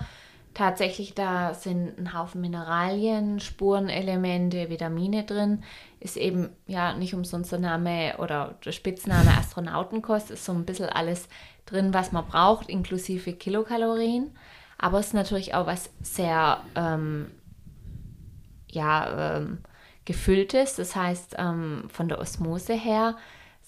Tatsächlich, 0.54 1.14
da 1.14 1.54
sind 1.54 1.98
ein 1.98 2.12
Haufen 2.12 2.42
Mineralien, 2.42 3.40
Spurenelemente, 3.40 4.68
Vitamine 4.68 5.24
drin. 5.24 5.64
Ist 5.98 6.18
eben 6.18 6.50
ja 6.66 6.92
nicht 6.94 7.14
umsonst 7.14 7.52
der 7.52 7.58
Name 7.58 8.16
oder 8.18 8.58
der 8.62 8.72
Spitzname 8.72 9.30
Astronautenkost. 9.38 10.30
Ist 10.30 10.44
so 10.44 10.52
ein 10.52 10.66
bisschen 10.66 10.90
alles 10.90 11.28
drin, 11.64 11.94
was 11.94 12.12
man 12.12 12.26
braucht, 12.26 12.68
inklusive 12.68 13.32
Kilokalorien. 13.32 14.36
Aber 14.76 14.98
es 14.98 15.08
ist 15.08 15.14
natürlich 15.14 15.54
auch 15.54 15.66
was 15.66 15.90
sehr 16.02 16.62
ähm, 16.74 17.30
ja, 18.70 19.36
ähm, 19.36 19.58
gefülltes. 20.04 20.76
Das 20.76 20.94
heißt, 20.94 21.36
ähm, 21.38 21.84
von 21.88 22.08
der 22.08 22.18
Osmose 22.18 22.74
her 22.74 23.16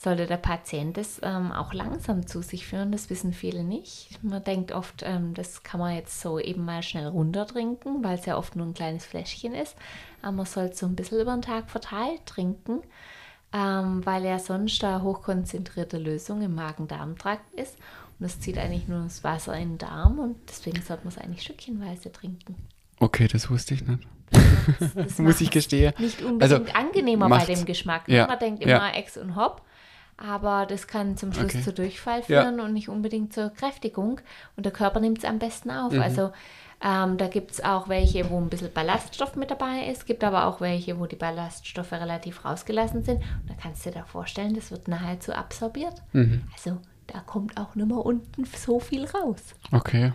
sollte 0.04 0.26
der 0.26 0.36
Patient 0.36 0.96
es 0.98 1.18
ähm, 1.22 1.50
auch 1.50 1.72
langsam 1.72 2.26
zu 2.26 2.42
sich 2.42 2.66
führen. 2.66 2.92
Das 2.92 3.10
wissen 3.10 3.32
viele 3.32 3.64
nicht. 3.64 4.22
Man 4.22 4.44
denkt 4.44 4.70
oft, 4.72 5.02
ähm, 5.02 5.34
das 5.34 5.62
kann 5.62 5.80
man 5.80 5.94
jetzt 5.94 6.20
so 6.20 6.38
eben 6.38 6.64
mal 6.64 6.82
schnell 6.82 7.08
runtertrinken, 7.08 8.04
weil 8.04 8.18
es 8.18 8.26
ja 8.26 8.36
oft 8.36 8.54
nur 8.54 8.66
ein 8.66 8.74
kleines 8.74 9.06
Fläschchen 9.06 9.54
ist. 9.54 9.74
Aber 10.22 10.32
man 10.32 10.46
sollte 10.46 10.76
so 10.76 10.86
ein 10.86 10.94
bisschen 10.94 11.20
über 11.20 11.32
den 11.32 11.42
Tag 11.42 11.70
verteilt 11.70 12.26
trinken, 12.26 12.82
ähm, 13.52 14.04
weil 14.04 14.24
ja 14.24 14.38
sonst 14.38 14.84
eine 14.84 15.02
hochkonzentrierte 15.02 15.98
Lösung 15.98 16.42
im 16.42 16.54
Magen-Darm-Trakt 16.54 17.52
ist. 17.54 17.76
Und 18.18 18.24
das 18.24 18.38
zieht 18.38 18.58
eigentlich 18.58 18.86
nur 18.86 19.02
das 19.02 19.24
Wasser 19.24 19.56
in 19.56 19.70
den 19.70 19.78
Darm 19.78 20.18
und 20.18 20.36
deswegen 20.48 20.82
sollte 20.82 21.04
man 21.04 21.14
es 21.14 21.18
eigentlich 21.18 21.42
stückchenweise 21.42 22.12
trinken. 22.12 22.54
Okay, 23.00 23.26
das 23.26 23.50
wusste 23.50 23.74
ich 23.74 23.84
nicht. 23.86 24.06
Das, 24.78 24.94
das 24.94 25.18
Muss 25.18 25.40
ich 25.40 25.50
gestehen. 25.50 25.94
Nicht 25.98 26.22
unbedingt 26.22 26.68
also, 26.68 26.72
angenehmer 26.74 27.28
bei 27.28 27.44
dem 27.44 27.64
Geschmack. 27.64 28.08
Ja, 28.08 28.26
man 28.26 28.38
denkt 28.38 28.62
immer 28.62 28.70
ja. 28.70 28.90
Ex 28.90 29.16
und 29.16 29.34
Hop 29.34 29.62
aber 30.16 30.66
das 30.66 30.86
kann 30.86 31.16
zum 31.16 31.32
Schluss 31.32 31.54
okay. 31.54 31.62
zu 31.62 31.72
Durchfall 31.72 32.22
führen 32.22 32.58
ja. 32.58 32.64
und 32.64 32.72
nicht 32.72 32.88
unbedingt 32.88 33.32
zur 33.32 33.50
Kräftigung. 33.50 34.20
Und 34.56 34.64
der 34.64 34.72
Körper 34.72 35.00
nimmt 35.00 35.18
es 35.18 35.24
am 35.24 35.38
besten 35.38 35.70
auf. 35.70 35.92
Mhm. 35.92 36.02
Also 36.02 36.32
ähm, 36.84 37.16
da 37.16 37.28
gibt 37.28 37.52
es 37.52 37.64
auch 37.64 37.88
welche, 37.88 38.28
wo 38.30 38.38
ein 38.38 38.48
bisschen 38.48 38.72
Ballaststoff 38.72 39.36
mit 39.36 39.50
dabei 39.50 39.86
ist, 39.90 40.06
gibt 40.06 40.22
aber 40.22 40.46
auch 40.46 40.60
welche, 40.60 40.98
wo 40.98 41.06
die 41.06 41.16
Ballaststoffe 41.16 41.92
relativ 41.92 42.44
rausgelassen 42.44 43.02
sind. 43.04 43.16
Und 43.16 43.50
da 43.50 43.54
kannst 43.60 43.86
du 43.86 43.90
dir 43.90 44.04
vorstellen, 44.04 44.54
das 44.54 44.70
wird 44.70 44.88
nahezu 44.88 45.32
absorbiert. 45.32 46.02
Mhm. 46.12 46.42
Also 46.52 46.78
da 47.06 47.20
kommt 47.20 47.56
auch 47.56 47.74
nicht 47.74 47.88
mehr 47.88 47.98
unten 47.98 48.44
so 48.44 48.80
viel 48.80 49.06
raus. 49.06 49.54
Okay. 49.72 50.12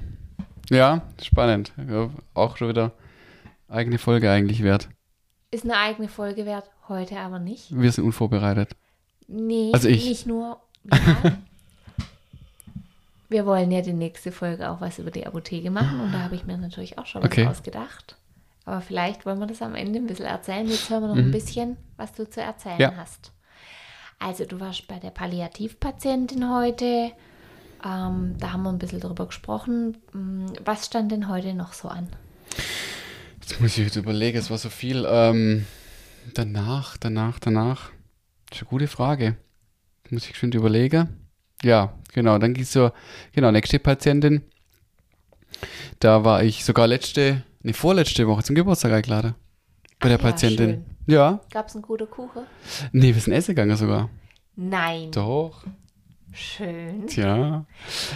Ja, 0.70 1.02
spannend. 1.22 1.74
Ja, 1.90 2.10
auch 2.36 2.58
schon 2.58 2.70
wieder 2.70 2.92
eigene 3.68 3.98
Folge 3.98 4.30
eigentlich 4.30 4.64
wert. 4.64 4.90
Ist 5.52 5.64
eine 5.64 5.78
eigene 5.78 6.08
Folge 6.08 6.46
wert, 6.46 6.70
heute 6.88 7.18
aber 7.18 7.40
nicht. 7.40 7.76
Wir 7.76 7.92
sind 7.92 8.04
unvorbereitet. 8.04 8.76
Nee, 9.32 9.72
Also 9.74 9.88
ich. 9.88 10.06
nicht 10.06 10.26
nur. 10.26 10.60
Ja. 10.92 11.38
Wir 13.30 13.46
wollen 13.46 13.72
ja 13.72 13.82
die 13.82 13.94
nächste 13.94 14.32
Folge 14.32 14.70
auch 14.72 14.82
was 14.82 14.98
über 14.98 15.12
die 15.12 15.28
Apotheke 15.28 15.70
machen 15.70 16.00
und 16.00 16.12
da 16.12 16.20
habe 16.22 16.34
ich 16.36 16.46
mir 16.46 16.58
natürlich 16.58 16.98
auch 16.98 17.06
schon 17.06 17.24
Okay. 17.24 17.46
was 17.46 17.58
ausgedacht. 17.60 18.16
Aber 18.66 18.82
vielleicht 18.82 19.26
wollen 19.26 19.40
wir 19.40 19.46
das 19.48 19.62
am 19.62 19.76
Ende 19.76 20.00
ein 20.00 20.08
bisschen 20.08 20.26
erzählen. 20.26 20.68
Jetzt 20.68 20.90
hören 20.90 21.04
wir 21.04 21.08
noch 21.10 21.16
ein 21.16 21.32
bisschen, 21.32 21.78
was 21.98 22.12
du 22.14 22.28
zu 22.30 22.42
erzählen 22.42 22.76
Mhm. 22.76 22.82
Ja. 22.82 22.94
hast. 22.98 23.32
Also 24.18 24.46
du 24.46 24.60
warst 24.60 24.88
bei 24.88 24.98
der 25.00 25.12
Palliativpatientin 25.12 26.50
heute. 26.52 27.12
Ähm, 27.86 28.36
da 28.40 28.52
haben 28.52 28.64
wir 28.64 28.70
ein 28.72 28.80
bisschen 28.80 29.00
drüber 29.00 29.28
gesprochen. 29.28 29.98
Hm, 30.12 30.48
Was 30.66 30.88
stand 30.88 31.12
denn 31.12 31.30
heute 31.30 31.54
noch 31.54 31.74
so 31.74 31.88
an? 31.88 32.10
Jetzt 33.42 33.62
muss 33.62 33.78
ich 33.78 33.86
jetzt 33.86 33.96
überlegen, 33.96 34.38
es 34.38 34.50
war 34.50 34.58
so 34.58 34.70
viel. 34.70 35.06
Ähm, 35.08 35.66
danach, 36.34 36.98
danach, 36.98 37.40
danach. 37.40 37.92
Das 38.50 38.60
ist 38.60 38.64
eine 38.64 38.70
gute 38.70 38.88
Frage. 38.88 39.38
Muss 40.10 40.30
ich 40.30 40.38
schon 40.38 40.52
überlegen. 40.52 41.30
Ja, 41.64 41.94
genau. 42.14 42.38
Dann 42.38 42.54
ging 42.54 42.64
es 42.64 42.74
so, 42.74 42.92
genau, 43.32 43.52
nächste 43.52 43.80
Patientin. 43.80 44.42
Da 46.00 46.24
war 46.24 46.44
ich 46.44 46.64
sogar 46.66 46.88
letzte, 46.88 47.44
ne, 47.62 47.74
vorletzte 47.74 48.28
Woche 48.28 48.44
zum 48.44 48.56
Geburtstag 48.56 48.94
eingeladen. 48.94 49.36
Bei 50.00 50.10
der 50.10 50.18
ja, 50.18 50.24
Patientin. 50.24 50.70
schön. 50.70 50.86
Ja. 51.08 51.42
Gab 51.52 51.68
es 51.68 51.76
einen 51.76 51.82
guten 51.82 52.10
Kuchen? 52.10 52.44
Nee, 52.92 53.14
wir 53.14 53.22
sind 53.22 53.34
essen 53.34 53.56
gegangen 53.56 53.76
sogar. 53.76 54.10
Nein. 54.56 55.12
Doch. 55.12 55.66
Schön. 56.32 57.08
Tja. 57.08 57.66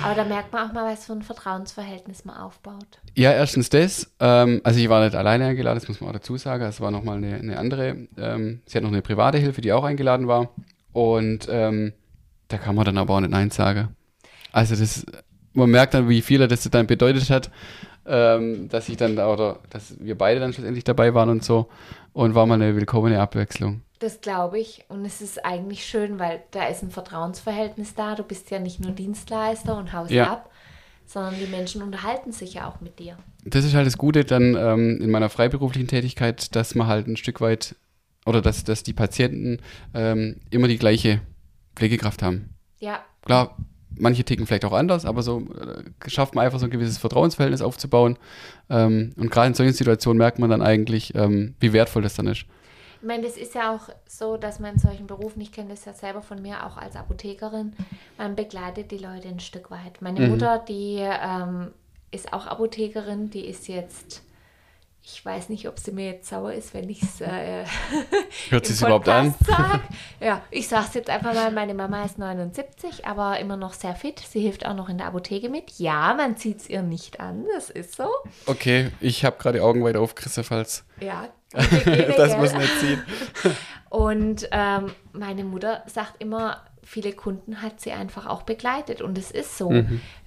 Aber 0.04 0.16
da 0.16 0.24
merkt 0.24 0.54
man 0.54 0.70
auch 0.70 0.74
mal, 0.74 0.92
was 0.92 1.06
für 1.06 1.14
ein 1.14 1.24
Vertrauensverhältnis 1.24 2.26
man 2.26 2.38
aufbaut. 2.38 2.86
Ja, 3.16 3.32
erstens 3.32 3.70
das. 3.70 4.14
Ähm, 4.20 4.62
also 4.64 4.80
ich 4.80 4.90
war 4.90 5.04
nicht 5.04 5.16
alleine 5.16 5.48
eingeladen, 5.48 5.80
das 5.80 5.88
muss 5.88 6.00
man 6.00 6.10
auch 6.10 6.14
dazu 6.14 6.38
sagen. 6.38 6.64
Es 6.64 6.80
war 6.80 6.92
nochmal 6.92 7.18
eine, 7.18 7.36
eine 7.36 7.58
andere. 7.58 8.08
Ähm, 8.18 8.62
sie 8.66 8.78
hat 8.78 8.84
noch 8.84 8.92
eine 8.92 9.02
private 9.02 9.38
Hilfe, 9.38 9.62
die 9.62 9.74
auch 9.74 9.84
eingeladen 9.84 10.28
war. 10.28 10.50
Und 10.92 11.48
ähm, 11.50 11.94
da 12.48 12.58
kann 12.58 12.76
man 12.76 12.86
dann 12.86 12.98
aber 12.98 13.16
auch 13.16 13.20
nicht 13.20 13.32
Nein 13.32 13.50
sagen. 13.50 13.96
Also 14.52 14.76
das, 14.76 15.06
man 15.54 15.70
merkt 15.70 15.94
dann, 15.94 16.08
wie 16.08 16.22
viel 16.22 16.48
das 16.48 16.64
dann 16.70 16.88
bedeutet 16.88 17.30
hat, 17.30 17.50
ähm, 18.06 18.70
dass 18.70 18.90
ich 18.90 18.98
dann 18.98 19.18
oder 19.18 19.60
dass 19.70 20.00
wir 20.00 20.18
beide 20.18 20.40
dann 20.40 20.54
schlussendlich 20.54 20.84
dabei 20.84 21.14
waren 21.14 21.30
und 21.30 21.44
so. 21.44 21.70
Und 22.14 22.36
war 22.36 22.46
mal 22.46 22.56
eine 22.62 22.76
willkommene 22.76 23.20
Abwechslung. 23.20 23.82
Das 24.04 24.20
glaube 24.20 24.60
ich. 24.60 24.84
Und 24.90 25.06
es 25.06 25.22
ist 25.22 25.46
eigentlich 25.46 25.86
schön, 25.86 26.20
weil 26.20 26.44
da 26.52 26.68
ist 26.68 26.84
ein 26.84 26.92
Vertrauensverhältnis 26.92 27.96
da. 27.96 28.16
Du 28.16 28.24
bist 28.24 28.52
ja 28.52 28.60
nicht 28.60 28.82
nur 28.82 28.92
Dienstleister 28.92 29.78
und 29.78 29.94
haust 29.94 30.12
Ja. 30.12 30.30
ab, 30.30 30.50
sondern 31.06 31.36
die 31.40 31.48
Menschen 31.48 31.82
unterhalten 31.82 32.34
sich 32.34 32.56
ja 32.56 32.68
auch 32.68 32.82
mit 32.82 33.00
dir. 33.00 33.16
das 33.46 33.64
ist 33.64 33.74
halt 33.74 33.88
das 33.88 33.98
Gute 33.98 34.26
dann 34.26 34.58
ähm, 34.60 35.00
in 35.02 35.10
meiner 35.10 35.30
freiberuflichen 35.30 35.88
Tätigkeit, 35.88 36.54
dass 36.54 36.76
man 36.76 36.88
halt 36.88 37.08
ein 37.08 37.16
Stück 37.16 37.40
weit 37.40 37.78
oder 38.26 38.42
dass, 38.42 38.66
dass 38.66 38.84
die 38.84 38.92
Patienten 38.92 39.60
ähm, 39.94 40.42
immer 40.50 40.68
die 40.68 40.78
gleiche 40.78 41.22
Pflegekraft 41.74 42.22
haben. 42.24 42.50
Ja, 42.80 43.06
Klar, 43.22 43.56
manche 43.98 44.26
ticken 44.26 44.46
vielleicht 44.46 44.66
auch 44.66 44.74
anders, 44.74 45.06
aber 45.06 45.24
so 45.24 45.48
äh, 45.48 46.10
schafft 46.10 46.36
man 46.36 46.44
einfach 46.44 46.60
so 46.60 46.66
ein 46.66 46.72
gewisses 46.72 46.98
Vertrauensverhältnis 46.98 47.62
aufzubauen. 47.62 48.18
Ähm, 48.70 49.14
und 49.16 49.32
gerade 49.32 49.48
in 49.48 49.54
solchen 49.54 49.74
Situationen 49.74 50.18
merkt 50.18 50.40
man 50.40 50.50
dann 50.50 50.62
eigentlich, 50.62 51.16
ähm, 51.16 51.56
wie 51.62 51.72
wertvoll 51.72 52.02
das 52.02 52.16
dann 52.16 52.28
ist. 52.28 52.46
Ich 53.04 53.08
meine, 53.08 53.24
das 53.24 53.36
ist 53.36 53.54
ja 53.54 53.76
auch 53.76 53.90
so, 54.08 54.38
dass 54.38 54.60
man 54.60 54.76
in 54.76 54.80
solchen 54.80 55.08
Berufen, 55.08 55.42
ich 55.42 55.52
kenne 55.52 55.72
das 55.72 55.84
ja 55.84 55.92
selber 55.92 56.22
von 56.22 56.42
mir 56.42 56.66
auch 56.66 56.78
als 56.78 56.96
Apothekerin, 56.96 57.76
man 58.18 58.34
begleitet 58.38 58.92
die 58.92 58.98
Leute 58.98 59.28
ein 59.28 59.42
Stück 59.42 59.70
weit. 59.72 60.02
Meine 60.02 60.22
Mhm. 60.22 60.30
Mutter, 60.30 60.58
die 60.60 61.00
ähm, 61.02 61.74
ist 62.12 62.32
auch 62.32 62.48
Apothekerin, 62.48 63.30
die 63.30 63.46
ist 63.46 63.68
jetzt, 63.68 64.24
ich 65.06 65.26
weiß 65.26 65.50
nicht, 65.50 65.68
ob 65.68 65.80
sie 65.80 65.92
mir 65.92 66.06
jetzt 66.06 66.30
sauer 66.30 66.54
ist, 66.54 66.74
wenn 66.74 66.90
ich 66.90 67.04
es 67.04 67.20
äh, 67.20 67.66
Hört 68.50 68.66
sie 68.66 68.74
es 68.74 68.82
überhaupt 68.82 69.10
an? 69.10 69.34
Sag. 69.46 69.82
Ja, 70.22 70.42
ich 70.52 70.70
sage 70.70 70.86
es 70.88 70.94
jetzt 70.94 71.10
einfach 71.10 71.34
mal, 71.34 71.52
meine 71.52 71.74
Mama 71.74 72.06
ist 72.06 72.18
79, 72.18 73.06
aber 73.06 73.40
immer 73.40 73.58
noch 73.58 73.74
sehr 73.74 73.94
fit. 73.94 74.20
Sie 74.20 74.40
hilft 74.40 74.66
auch 74.66 74.74
noch 74.74 74.88
in 74.88 74.98
der 74.98 75.08
Apotheke 75.08 75.50
mit. 75.50 75.72
Ja, 75.80 76.14
man 76.14 76.38
zieht 76.38 76.62
es 76.62 76.70
ihr 76.70 76.82
nicht 76.82 77.20
an, 77.20 77.46
das 77.54 77.70
ist 77.70 77.98
so. 77.98 78.08
Okay, 78.46 78.92
ich 79.02 79.26
habe 79.26 79.36
gerade 79.38 79.58
die 79.58 79.62
Augen 79.62 79.84
weit 79.84 79.98
aufgerissen, 79.98 80.46
falls 80.46 80.86
Ja, 81.02 81.28
das 81.52 82.38
muss 82.38 82.54
nicht 82.54 82.80
ziehen. 82.80 83.02
Und 83.90 84.48
ähm, 84.52 84.92
meine 85.12 85.44
Mutter 85.44 85.84
sagt 85.88 86.22
immer, 86.22 86.62
viele 86.84 87.14
Kunden 87.14 87.62
hat 87.62 87.82
sie 87.82 87.92
einfach 87.92 88.26
auch 88.26 88.44
begleitet. 88.44 89.02
Und 89.02 89.18
es 89.18 89.32
ist 89.32 89.58
so. 89.58 89.72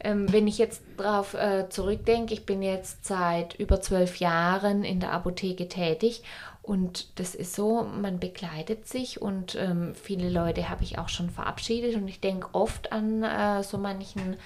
Ähm, 0.00 0.32
wenn 0.32 0.46
ich 0.46 0.58
jetzt 0.58 0.82
darauf 0.96 1.34
äh, 1.34 1.68
zurückdenke, 1.68 2.34
ich 2.34 2.46
bin 2.46 2.62
jetzt 2.62 3.04
seit 3.04 3.54
über 3.54 3.80
zwölf 3.80 4.16
Jahren 4.16 4.84
in 4.84 5.00
der 5.00 5.12
Apotheke 5.12 5.68
tätig. 5.68 6.22
Und 6.62 7.18
das 7.20 7.34
ist 7.34 7.54
so, 7.54 7.84
man 7.84 8.18
begleitet 8.18 8.88
sich 8.88 9.22
und 9.22 9.54
ähm, 9.54 9.94
viele 9.94 10.28
Leute 10.28 10.68
habe 10.68 10.82
ich 10.82 10.98
auch 10.98 11.08
schon 11.08 11.30
verabschiedet. 11.30 11.94
Und 11.94 12.08
ich 12.08 12.20
denke 12.20 12.48
oft 12.52 12.92
an 12.92 13.22
äh, 13.22 13.62
so 13.62 13.78
manchen 13.78 14.36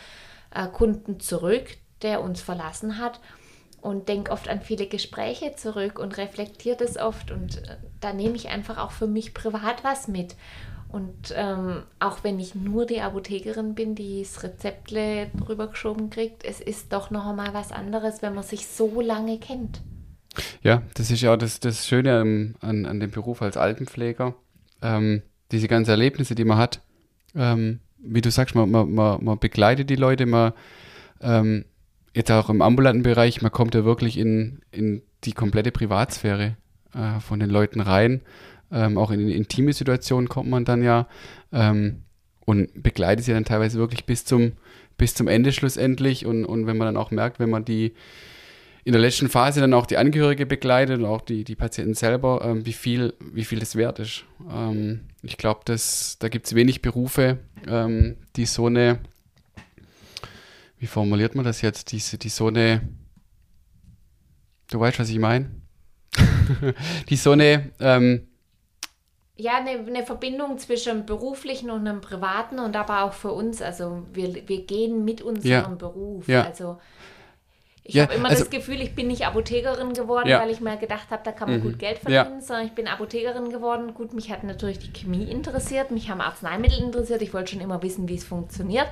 äh, 0.54 0.66
Kunden 0.66 1.18
zurück, 1.20 1.78
der 2.02 2.22
uns 2.22 2.42
verlassen 2.42 2.98
hat 2.98 3.20
und 3.82 4.08
denke 4.08 4.30
oft 4.30 4.48
an 4.48 4.60
viele 4.60 4.86
Gespräche 4.86 5.54
zurück 5.56 5.98
und 5.98 6.18
reflektiere 6.18 6.76
das 6.76 6.96
oft 6.96 7.30
und 7.30 7.56
äh, 7.56 7.76
da 8.00 8.12
nehme 8.12 8.36
ich 8.36 8.48
einfach 8.48 8.78
auch 8.78 8.90
für 8.90 9.06
mich 9.06 9.34
privat 9.34 9.84
was 9.84 10.08
mit. 10.08 10.36
Und 10.92 11.32
ähm, 11.36 11.84
auch 12.00 12.24
wenn 12.24 12.40
ich 12.40 12.54
nur 12.54 12.84
die 12.84 13.00
Apothekerin 13.00 13.74
bin, 13.74 13.94
die 13.94 14.22
das 14.22 14.42
Rezeptle 14.42 15.30
drüber 15.38 15.68
geschoben 15.68 16.10
kriegt, 16.10 16.44
es 16.44 16.60
ist 16.60 16.92
doch 16.92 17.10
noch 17.10 17.26
einmal 17.26 17.54
was 17.54 17.70
anderes, 17.70 18.22
wenn 18.22 18.34
man 18.34 18.42
sich 18.42 18.66
so 18.66 19.00
lange 19.00 19.38
kennt. 19.38 19.82
Ja, 20.62 20.82
das 20.94 21.10
ist 21.10 21.20
ja 21.20 21.32
auch 21.32 21.36
das, 21.36 21.60
das 21.60 21.86
Schöne 21.86 22.20
ähm, 22.20 22.54
an, 22.60 22.86
an 22.86 23.00
dem 23.00 23.10
Beruf 23.10 23.42
als 23.42 23.56
Altenpfleger. 23.56 24.34
Ähm, 24.82 25.22
diese 25.52 25.68
ganzen 25.68 25.90
Erlebnisse, 25.90 26.34
die 26.34 26.44
man 26.44 26.58
hat. 26.58 26.80
Ähm, 27.34 27.80
wie 27.98 28.20
du 28.20 28.30
sagst, 28.30 28.54
man, 28.54 28.70
man, 28.70 28.92
man, 28.92 29.22
man 29.24 29.38
begleitet 29.38 29.90
die 29.90 29.96
Leute, 29.96 30.26
man 30.26 30.52
ähm, 31.20 31.64
jetzt 32.14 32.30
auch 32.30 32.48
im 32.48 32.62
ambulanten 32.62 33.02
Bereich, 33.02 33.42
man 33.42 33.52
kommt 33.52 33.74
ja 33.74 33.84
wirklich 33.84 34.18
in, 34.18 34.62
in 34.70 35.02
die 35.24 35.32
komplette 35.32 35.70
Privatsphäre 35.70 36.56
äh, 36.94 37.20
von 37.20 37.40
den 37.40 37.50
Leuten 37.50 37.80
rein. 37.80 38.22
Ähm, 38.72 38.98
auch 38.98 39.10
in, 39.10 39.20
in 39.20 39.28
intime 39.28 39.72
Situationen 39.72 40.28
kommt 40.28 40.48
man 40.48 40.64
dann 40.64 40.82
ja 40.82 41.06
ähm, 41.52 42.02
und 42.44 42.82
begleitet 42.82 43.24
sie 43.24 43.32
dann 43.32 43.44
teilweise 43.44 43.78
wirklich 43.78 44.06
bis 44.06 44.24
zum, 44.24 44.52
bis 44.96 45.14
zum 45.14 45.28
Ende 45.28 45.52
schlussendlich. 45.52 46.26
Und, 46.26 46.44
und 46.44 46.66
wenn 46.66 46.76
man 46.76 46.86
dann 46.86 46.96
auch 46.96 47.10
merkt, 47.10 47.38
wenn 47.38 47.50
man 47.50 47.64
die 47.64 47.94
in 48.84 48.92
der 48.92 49.00
letzten 49.02 49.28
Phase 49.28 49.60
dann 49.60 49.74
auch 49.74 49.86
die 49.86 49.98
Angehörige 49.98 50.46
begleitet 50.46 50.98
und 50.98 51.04
auch 51.04 51.20
die, 51.20 51.44
die 51.44 51.54
Patienten 51.54 51.94
selber, 51.94 52.42
ähm, 52.44 52.64
wie, 52.64 52.72
viel, 52.72 53.14
wie 53.20 53.44
viel 53.44 53.58
das 53.58 53.76
wert 53.76 53.98
ist. 53.98 54.24
Ähm, 54.50 55.00
ich 55.22 55.36
glaube, 55.36 55.60
da 55.64 56.28
gibt 56.28 56.46
es 56.46 56.54
wenig 56.54 56.80
Berufe, 56.80 57.38
ähm, 57.66 58.16
die 58.36 58.46
so 58.46 58.66
eine, 58.66 59.00
wie 60.78 60.86
formuliert 60.86 61.34
man 61.34 61.44
das 61.44 61.60
jetzt, 61.60 61.92
die, 61.92 62.18
die 62.18 62.28
so 62.28 62.46
eine, 62.46 62.80
du 64.70 64.80
weißt, 64.80 64.98
was 64.98 65.10
ich 65.10 65.18
meine? 65.18 65.50
die 67.10 67.16
so 67.16 67.32
eine, 67.32 67.70
ähm, 67.80 68.26
Ja, 69.40 69.56
eine, 69.58 69.70
eine 69.86 70.04
Verbindung 70.04 70.58
zwischen 70.58 70.90
einem 70.90 71.06
beruflichen 71.06 71.70
und 71.70 71.86
einem 71.88 72.00
privaten 72.00 72.58
und 72.58 72.76
aber 72.76 73.04
auch 73.04 73.12
für 73.14 73.32
uns. 73.32 73.62
Also 73.62 74.02
wir, 74.12 74.46
wir 74.48 74.62
gehen 74.66 75.04
mit 75.04 75.22
unserem 75.22 75.50
Ja. 75.50 75.68
Beruf. 75.68 76.28
Ja. 76.28 76.42
Also 76.44 76.78
ich 77.82 77.94
Ja, 77.94 78.02
habe 78.04 78.14
immer 78.14 78.28
also- 78.28 78.42
das 78.44 78.50
Gefühl, 78.50 78.82
ich 78.82 78.94
bin 78.94 79.06
nicht 79.06 79.26
Apothekerin 79.26 79.94
geworden, 79.94 80.28
Ja. 80.28 80.40
weil 80.42 80.50
ich 80.50 80.60
mir 80.60 80.76
gedacht 80.76 81.10
habe, 81.10 81.22
da 81.24 81.32
kann 81.32 81.48
man 81.50 81.58
Mhm. 81.60 81.62
gut 81.62 81.78
Geld 81.78 81.98
Ja. 82.06 82.24
verdienen, 82.24 82.42
sondern 82.42 82.66
ich 82.66 82.72
bin 82.72 82.86
Apothekerin 82.86 83.50
geworden. 83.50 83.94
Gut, 83.94 84.12
mich 84.12 84.30
hat 84.30 84.44
natürlich 84.44 84.78
die 84.78 84.92
Chemie 84.92 85.24
interessiert, 85.24 85.90
mich 85.90 86.10
haben 86.10 86.20
Arzneimittel 86.20 86.78
interessiert. 86.78 87.22
Ich 87.22 87.32
wollte 87.32 87.52
schon 87.52 87.62
immer 87.62 87.82
wissen, 87.82 88.06
wie 88.08 88.14
es 88.16 88.24
funktioniert. 88.24 88.86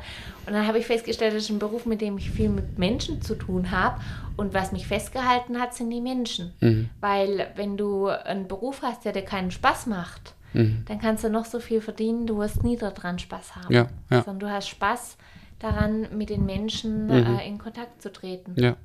Und 0.46 0.54
dann 0.54 0.66
habe 0.66 0.78
ich 0.78 0.86
festgestellt, 0.86 1.34
das 1.34 1.42
ist 1.44 1.50
ein 1.50 1.58
Beruf, 1.58 1.84
mit 1.84 2.00
dem 2.00 2.16
ich 2.16 2.30
viel 2.30 2.48
mit 2.48 2.78
Menschen 2.78 3.20
zu 3.20 3.34
tun 3.34 3.70
habe. 3.70 4.00
Und 4.38 4.54
was 4.54 4.72
mich 4.72 4.86
festgehalten 4.86 5.60
hat, 5.60 5.74
sind 5.74 5.90
die 5.90 6.00
Menschen. 6.00 6.54
Mhm. 6.60 6.88
Weil 7.00 7.48
wenn 7.56 7.76
du 7.76 8.06
einen 8.06 8.48
Beruf 8.48 8.80
hast, 8.82 9.04
der 9.04 9.12
dir 9.12 9.22
keinen 9.22 9.50
Spaß 9.50 9.86
macht, 9.86 10.34
dann 10.54 10.98
kannst 11.00 11.24
du 11.24 11.28
noch 11.30 11.44
so 11.44 11.60
viel 11.60 11.80
verdienen, 11.80 12.26
du 12.26 12.38
wirst 12.38 12.62
nie 12.64 12.76
daran 12.76 13.18
Spaß 13.18 13.56
haben. 13.56 13.66
Mhm. 13.68 13.74
Ja, 13.74 13.88
ja. 14.10 14.22
Sondern 14.24 14.40
du 14.40 14.50
hast 14.50 14.68
Spaß 14.68 15.16
daran, 15.58 16.06
mit 16.16 16.30
den 16.30 16.44
Menschen 16.46 17.06
Mhm. 17.06 17.12
äh, 17.38 17.46
in 17.46 17.58
Kontakt 17.58 18.00
zu 18.02 18.12
treten. 18.12 18.54
ja, 18.56 18.76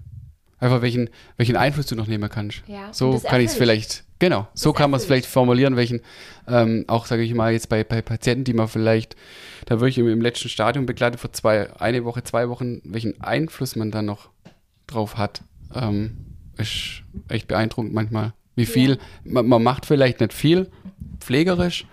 einfach 0.59 0.81
welchen, 0.81 1.09
welchen 1.37 1.55
Einfluss 1.55 1.85
du 1.87 1.95
noch 1.95 2.07
nehmen 2.07 2.29
kannst. 2.29 2.63
Ja, 2.67 2.91
So 2.91 3.19
kann 3.19 3.41
ich 3.41 3.47
es 3.47 3.55
vielleicht, 3.55 4.03
genau, 4.19 4.47
so 4.53 4.71
Das 4.71 4.77
kann 4.77 4.91
man 4.91 4.99
es 4.99 5.05
vielleicht 5.05 5.25
formulieren, 5.25 5.75
welchen, 5.75 6.01
ähm, 6.47 6.85
auch 6.87 7.05
sage 7.05 7.21
ich 7.23 7.33
mal 7.33 7.51
jetzt 7.53 7.69
bei, 7.69 7.83
bei 7.83 8.01
Patienten, 8.01 8.43
die 8.43 8.53
man 8.53 8.67
vielleicht, 8.67 9.15
da 9.65 9.79
wirklich 9.79 9.97
im, 9.97 10.07
im 10.09 10.21
letzten 10.21 10.49
Stadium 10.49 10.85
begleitet 10.85 11.19
für 11.19 11.31
zwei, 11.31 11.71
eine 11.79 12.03
Woche, 12.05 12.23
zwei 12.23 12.49
Wochen, 12.49 12.81
welchen 12.85 13.21
Einfluss 13.21 13.75
man 13.75 13.91
dann 13.91 14.05
noch 14.05 14.29
drauf 14.87 15.17
hat, 15.17 15.43
ähm, 15.73 16.17
ist 16.57 17.03
echt 17.29 17.47
beeindruckend 17.47 17.93
manchmal. 17.93 18.33
Wie 18.55 18.65
viel, 18.67 18.99
man, 19.23 19.47
man 19.47 19.63
macht 19.63 19.85
vielleicht 19.85 20.19
nicht 20.19 20.31
viel 20.33 20.69
pflegerisch, 21.19 21.85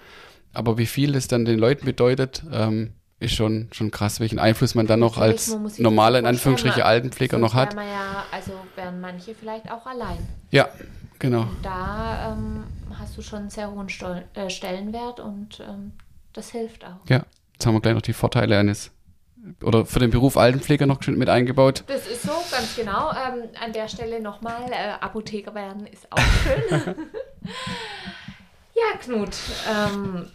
aber 0.52 0.79
wie 0.79 0.87
viel 0.87 1.12
das 1.12 1.29
dann 1.29 1.45
den 1.45 1.59
Leuten 1.59 1.85
bedeutet, 1.87 2.43
ähm, 2.52 2.93
ist 3.21 3.35
schon, 3.35 3.69
schon 3.73 3.90
krass, 3.90 4.19
welchen 4.19 4.38
Einfluss 4.38 4.75
man 4.75 4.87
dann 4.87 5.00
noch 5.00 5.19
als 5.19 5.55
normaler, 5.79 6.19
in 6.19 6.26
Anführungsstrichen, 6.26 6.83
Altenpfleger 6.83 7.38
noch 7.38 7.55
hat. 7.55 7.75
ja, 7.75 8.25
also 8.33 8.52
wären 8.76 9.00
manche 9.00 9.35
vielleicht 9.35 9.71
auch 9.71 9.85
allein. 9.87 10.19
Ja, 10.50 10.69
genau. 11.19 11.47
Da 11.62 12.33
ähm, 12.33 12.64
hast 12.99 13.17
du 13.19 13.23
schon 13.23 13.40
einen 13.40 13.50
sehr 13.50 13.71
hohen 13.71 13.90
Stol 13.90 14.25
äh, 14.35 14.49
Stellenwert 14.49 15.21
und 15.21 15.61
ähm, 15.61 15.93
Das 16.33 16.50
hilft 16.50 16.85
auch. 16.85 17.09
Ja, 17.09 17.25
jetzt 17.52 17.67
haben 17.67 17.75
wir 17.75 17.81
gleich 17.81 17.95
noch 17.95 18.02
die 18.02 18.14
Vorteile 18.14 18.59
eines 18.59 18.90
oder 19.62 19.87
für 19.87 19.99
den 19.99 20.11
Beruf 20.11 20.37
Altenpfleger 20.37 20.87
noch 20.87 21.07
mit 21.07 21.29
eingebaut. 21.29 21.85
Das 21.87 22.07
ist 22.07 22.23
so, 22.23 22.33
ganz 22.50 22.76
genau. 22.76 23.11
Ähm, 23.11 23.49
an 23.62 23.73
der 23.73 23.88
Stelle 23.88 24.21
nochmal, 24.21 24.71
äh, 24.71 24.93
Apotheker 25.00 25.55
werden 25.55 25.87
ist 25.87 26.11
auch 26.11 26.19
schön. 26.43 26.95
ja, 28.81 28.99
Knut. 28.99 29.37
Ähm, 29.71 30.27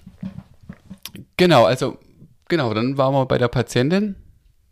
genau, 1.38 1.66
also, 1.66 1.98
genau, 2.48 2.74
dann 2.74 2.98
waren 2.98 3.14
wir 3.14 3.26
bei 3.26 3.38
der 3.38 3.48
Patientin. 3.48 4.16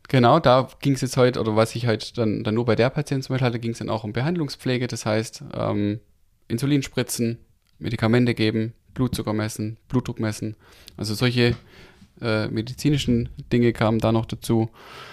Genau, 0.10 0.40
da 0.40 0.68
ging 0.82 0.94
es 0.94 1.02
jetzt 1.02 1.18
heute, 1.18 1.40
oder 1.40 1.56
was 1.56 1.76
ich 1.76 1.88
heute 1.88 2.14
dann, 2.14 2.44
dann 2.44 2.56
nur 2.56 2.66
bei 2.66 2.76
der 2.76 2.90
Patientin 2.90 3.24
zum 3.24 3.34
Beispiel 3.34 3.48
hatte, 3.48 3.60
ging 3.60 3.72
es 3.72 3.80
dann 3.80 3.90
auch 3.90 4.04
um 4.04 4.14
Behandlungspflege, 4.14 4.88
das 4.88 5.06
heißt 5.06 5.44
ähm, 5.56 6.00
Insulinspritzen, 6.48 7.40
Medikamente 7.80 8.34
geben, 8.34 8.74
Blutzucker 8.94 9.34
messen, 9.34 9.78
Blutdruck 9.88 10.20
messen. 10.20 10.56
Also 10.98 11.16
solche 11.16 11.56
äh, 12.22 12.48
medizinischen 12.48 13.30
Dinge 13.52 13.74
kamen 13.74 14.00
da 14.00 14.12
noch 14.12 14.26
dazu. 14.26 14.70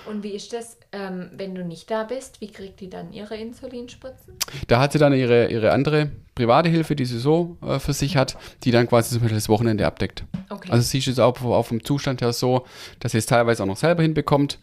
Und 0.06 0.22
wie 0.22 0.32
ist 0.32 0.52
das, 0.52 0.76
ähm, 0.92 1.30
wenn 1.36 1.54
du 1.54 1.64
nicht 1.64 1.90
da 1.90 2.04
bist? 2.04 2.40
Wie 2.40 2.50
kriegt 2.50 2.80
die 2.80 2.90
dann 2.90 3.12
ihre 3.12 3.36
Insulinspritzen? 3.36 4.34
Da 4.66 4.80
hat 4.80 4.92
sie 4.92 4.98
dann 4.98 5.12
ihre, 5.12 5.48
ihre 5.50 5.72
andere 5.72 6.10
private 6.34 6.68
Hilfe, 6.68 6.96
die 6.96 7.04
sie 7.04 7.18
so 7.18 7.56
äh, 7.62 7.78
für 7.78 7.92
sich 7.92 8.16
hat, 8.16 8.36
die 8.64 8.70
dann 8.70 8.88
quasi 8.88 9.10
zum 9.10 9.20
Beispiel 9.20 9.36
das 9.36 9.48
Wochenende 9.48 9.86
abdeckt. 9.86 10.24
Okay. 10.48 10.70
Also 10.70 10.82
sie 10.82 10.98
ist 10.98 11.06
jetzt 11.06 11.20
auch, 11.20 11.40
auch 11.42 11.66
vom 11.66 11.84
Zustand 11.84 12.22
her 12.22 12.32
so, 12.32 12.66
dass 12.98 13.12
sie 13.12 13.18
es 13.18 13.26
teilweise 13.26 13.62
auch 13.62 13.68
noch 13.68 13.76
selber 13.76 14.02
hinbekommt. 14.02 14.58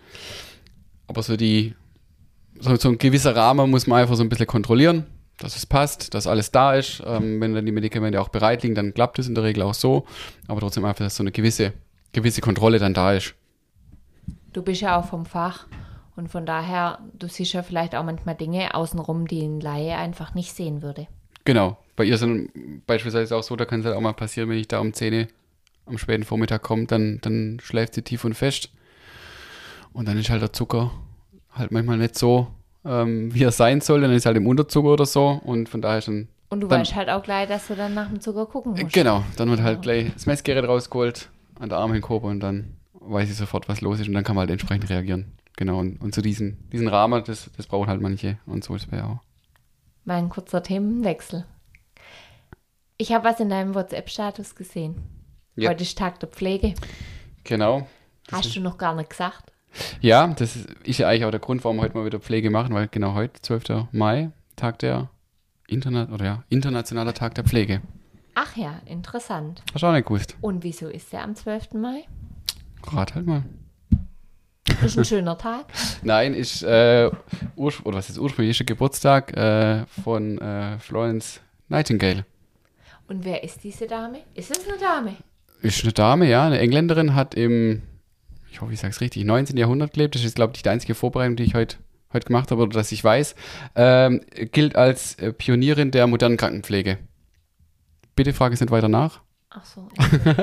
Aber 1.08 1.24
so 1.24 1.38
die, 1.38 1.76
so, 2.60 2.76
so 2.76 2.90
ein 2.90 2.98
gewisser 2.98 3.36
Rahmen 3.36 3.70
muss 3.70 3.88
man 3.88 4.02
einfach 4.02 4.16
so 4.16 4.24
ein 4.24 4.30
bisschen 4.30 4.48
kontrollieren, 4.48 5.06
dass 5.38 5.56
es 5.56 5.66
passt, 5.66 6.14
dass 6.14 6.28
alles 6.28 6.52
da 6.52 6.76
ist. 6.76 7.02
Ähm, 7.06 7.40
wenn 7.40 7.54
dann 7.54 7.66
die 7.66 7.72
Medikamente 7.72 8.20
auch 8.20 8.30
bereit 8.30 8.64
liegen, 8.64 8.76
dann 8.76 8.94
klappt 8.94 9.20
es 9.20 9.28
in 9.28 9.36
der 9.36 9.44
Regel 9.44 9.64
auch 9.64 9.74
so. 9.74 10.06
Aber 10.48 10.60
trotzdem 10.60 10.84
einfach, 10.86 11.06
dass 11.06 11.16
so 11.16 11.24
eine 11.24 11.32
gewisse 11.32 11.74
gewisse 12.18 12.42
Kontrolle 12.42 12.80
dann 12.80 12.94
da 12.94 13.14
ist. 13.14 13.36
Du 14.54 14.62
bist 14.64 14.82
ja 14.82 15.00
auch 15.00 15.06
vom 15.06 15.26
Fach 15.26 15.68
und 16.18 16.30
von 16.30 16.46
daher, 16.46 17.00
du 17.18 17.28
siehst 17.28 17.54
ja 17.54 17.62
vielleicht 17.62 17.96
auch 17.96 18.04
manchmal 18.04 18.36
Dinge 18.36 18.74
außenrum, 18.74 19.28
die 19.28 19.44
ein 19.44 19.62
Laie 19.62 19.96
einfach 19.96 20.34
nicht 20.34 20.54
sehen 20.54 20.82
würde. 20.82 21.08
Genau. 21.46 21.78
Bei 21.96 22.04
ihr 22.04 22.18
sind 22.18 22.50
beispielsweise 22.88 23.36
auch 23.36 23.44
so, 23.44 23.56
da 23.56 23.66
kann 23.66 23.80
es 23.80 23.86
halt 23.86 23.96
auch 23.96 24.02
mal 24.02 24.14
passieren, 24.14 24.50
wenn 24.50 24.58
ich 24.58 24.68
da 24.68 24.80
um 24.80 24.94
10 24.94 25.14
Uhr 25.14 25.28
am 25.86 25.98
späten 25.98 26.24
Vormittag 26.24 26.64
komme, 26.64 26.86
dann, 26.86 27.20
dann 27.22 27.60
schläft 27.62 27.94
sie 27.94 28.02
tief 28.02 28.26
und 28.26 28.34
fest. 28.34 28.70
Und 29.94 30.08
dann 30.08 30.18
ist 30.18 30.30
halt 30.30 30.42
der 30.42 30.52
Zucker 30.52 30.92
halt 31.52 31.72
manchmal 31.72 31.98
nicht 31.98 32.18
so, 32.18 32.48
ähm, 32.84 33.34
wie 33.34 33.44
er 33.44 33.52
sein 33.52 33.80
soll. 33.80 34.02
Dann 34.02 34.12
ist 34.12 34.26
halt 34.26 34.38
im 34.38 34.48
Unterzucker 34.48 34.90
oder 34.90 35.06
so. 35.06 35.40
Und 35.44 35.70
von 35.70 35.82
daher 35.82 36.00
ist 36.00 36.08
dann. 36.08 36.28
Und 36.50 36.62
du 36.62 36.68
dann, 36.68 36.82
weißt 36.82 36.96
halt 36.96 37.10
auch 37.10 37.24
gleich, 37.24 37.48
dass 37.48 37.68
du 37.68 37.76
dann 37.76 37.94
nach 37.94 38.10
dem 38.10 38.22
Zucker 38.22 38.46
gucken 38.48 38.74
musst. 38.74 38.92
Genau. 38.92 39.24
Dann 39.38 39.50
wird 39.50 39.62
halt 39.62 39.82
gleich 39.84 40.12
das 40.14 40.26
Messgerät 40.26 40.68
rausgeholt 40.68 41.30
an 41.60 41.70
der 41.70 41.78
Armhinkurbel 41.78 42.30
und 42.30 42.40
dann 42.40 42.74
weiß 42.94 43.30
ich 43.30 43.36
sofort, 43.36 43.70
was 43.70 43.82
los 43.82 44.00
ist 44.00 44.08
und 44.08 44.14
dann 44.14 44.24
kann 44.24 44.36
man 44.36 44.42
halt 44.42 44.52
entsprechend 44.52 44.90
reagieren. 44.90 45.38
Genau, 45.58 45.80
und, 45.80 46.00
und 46.02 46.14
zu 46.14 46.22
diesen, 46.22 46.70
diesen 46.70 46.88
Rahmen, 46.88 47.24
das, 47.26 47.50
das 47.58 47.68
brauchen 47.68 47.90
halt 47.90 48.00
manche 48.00 48.38
und 48.46 48.64
so 48.64 48.76
ist 48.76 48.86
es 48.86 48.92
ja 48.92 49.06
auch. 49.06 49.20
Mein 50.06 50.30
kurzer 50.30 50.64
Themenwechsel. 50.64 51.46
Ich 52.98 53.12
habe 53.12 53.26
was 53.26 53.40
in 53.40 53.50
deinem 53.50 53.76
WhatsApp-Status 53.76 54.56
gesehen. 54.56 54.96
Ja. 55.56 55.72
Heute 55.72 55.84
ist 55.84 55.98
Tag 55.98 56.20
der 56.20 56.30
Pflege. 56.30 56.76
Genau. 57.44 57.88
Hast 58.32 58.56
du 58.56 58.62
noch 58.62 58.78
gar 58.78 58.96
nicht 58.96 59.10
gesagt? 59.10 59.52
Ja, 60.00 60.28
das 60.28 60.56
ist 60.84 61.00
ja 61.00 61.08
eigentlich 61.08 61.26
auch 61.26 61.32
der 61.32 61.40
Grund, 61.40 61.64
warum 61.64 61.78
wir 61.78 61.84
heute 61.84 61.98
mal 61.98 62.06
wieder 62.06 62.20
Pflege 62.20 62.50
machen, 62.50 62.74
weil 62.76 62.88
genau 62.88 63.16
heute, 63.16 63.42
12. 63.42 63.88
Mai, 63.92 64.32
Tag 64.56 64.80
der 64.80 65.10
Internet 65.68 66.12
oder 66.12 66.26
ja, 66.26 66.44
internationaler 66.50 67.14
Tag 67.14 67.36
der 67.36 67.44
Pflege. 67.44 67.82
Ach 68.36 68.56
ja, 68.56 68.80
interessant. 68.86 69.64
Hast 69.74 69.82
du 69.82 69.88
auch 69.88 69.94
nicht 69.94 70.08
gewusst. 70.08 70.38
Und 70.42 70.64
wieso 70.64 70.88
ist 70.88 71.12
der 71.12 71.24
am 71.24 71.36
12. 71.36 71.74
Mai? 71.74 72.04
Rat 72.84 73.16
halt 73.16 73.26
mal. 73.26 73.44
Ist 74.84 74.98
ein 74.98 75.06
schöner 75.06 75.38
Tag. 75.38 75.66
Nein, 76.04 76.34
ist, 76.34 76.64
äh, 76.64 77.10
oder 77.56 77.98
was 77.98 78.10
ist 78.10 78.18
ursprünglich, 78.18 78.60
ist 78.60 78.68
Geburtstag 78.68 79.36
äh, 79.36 79.86
von 80.04 80.38
äh, 80.38 80.78
Florence 80.80 81.42
Nightingale. 81.70 82.26
Und 83.08 83.26
wer 83.26 83.44
ist 83.44 83.64
diese 83.64 83.88
Dame? 83.88 84.20
Ist 84.36 84.52
es 84.52 84.68
eine 84.68 84.78
Dame? 84.78 85.16
Ist 85.62 85.84
eine 85.84 85.94
Dame, 85.94 86.30
ja. 86.30 86.46
Eine 86.46 86.60
Engländerin 86.60 87.16
hat 87.16 87.36
im, 87.36 87.82
ich 88.52 88.62
hoffe, 88.62 88.74
ich 88.74 88.80
sage 88.80 88.92
es 88.92 89.02
richtig, 89.02 89.24
19. 89.24 89.58
Jahrhundert 89.58 89.94
gelebt. 89.94 90.16
Das 90.16 90.24
ist, 90.24 90.36
glaube 90.36 90.54
ich, 90.56 90.64
die 90.64 90.70
einzige 90.70 90.96
Vorbereitung, 90.96 91.36
die 91.36 91.44
ich 91.44 91.56
heute 91.56 91.78
heute 92.14 92.28
gemacht 92.28 92.52
habe 92.52 92.62
oder 92.62 92.74
dass 92.74 92.92
ich 92.92 93.04
weiß. 93.04 93.36
Ähm, 93.76 94.22
gilt 94.52 94.76
als 94.76 95.16
äh, 95.16 95.34
Pionierin 95.34 95.92
der 95.92 96.08
modernen 96.08 96.38
Krankenpflege. 96.38 96.98
Bitte 98.16 98.34
frage 98.34 98.54
es 98.54 98.62
nicht 98.62 98.72
weiter 98.72 98.90
nach. 98.90 99.22
Ach 99.50 99.64
so. 99.64 99.88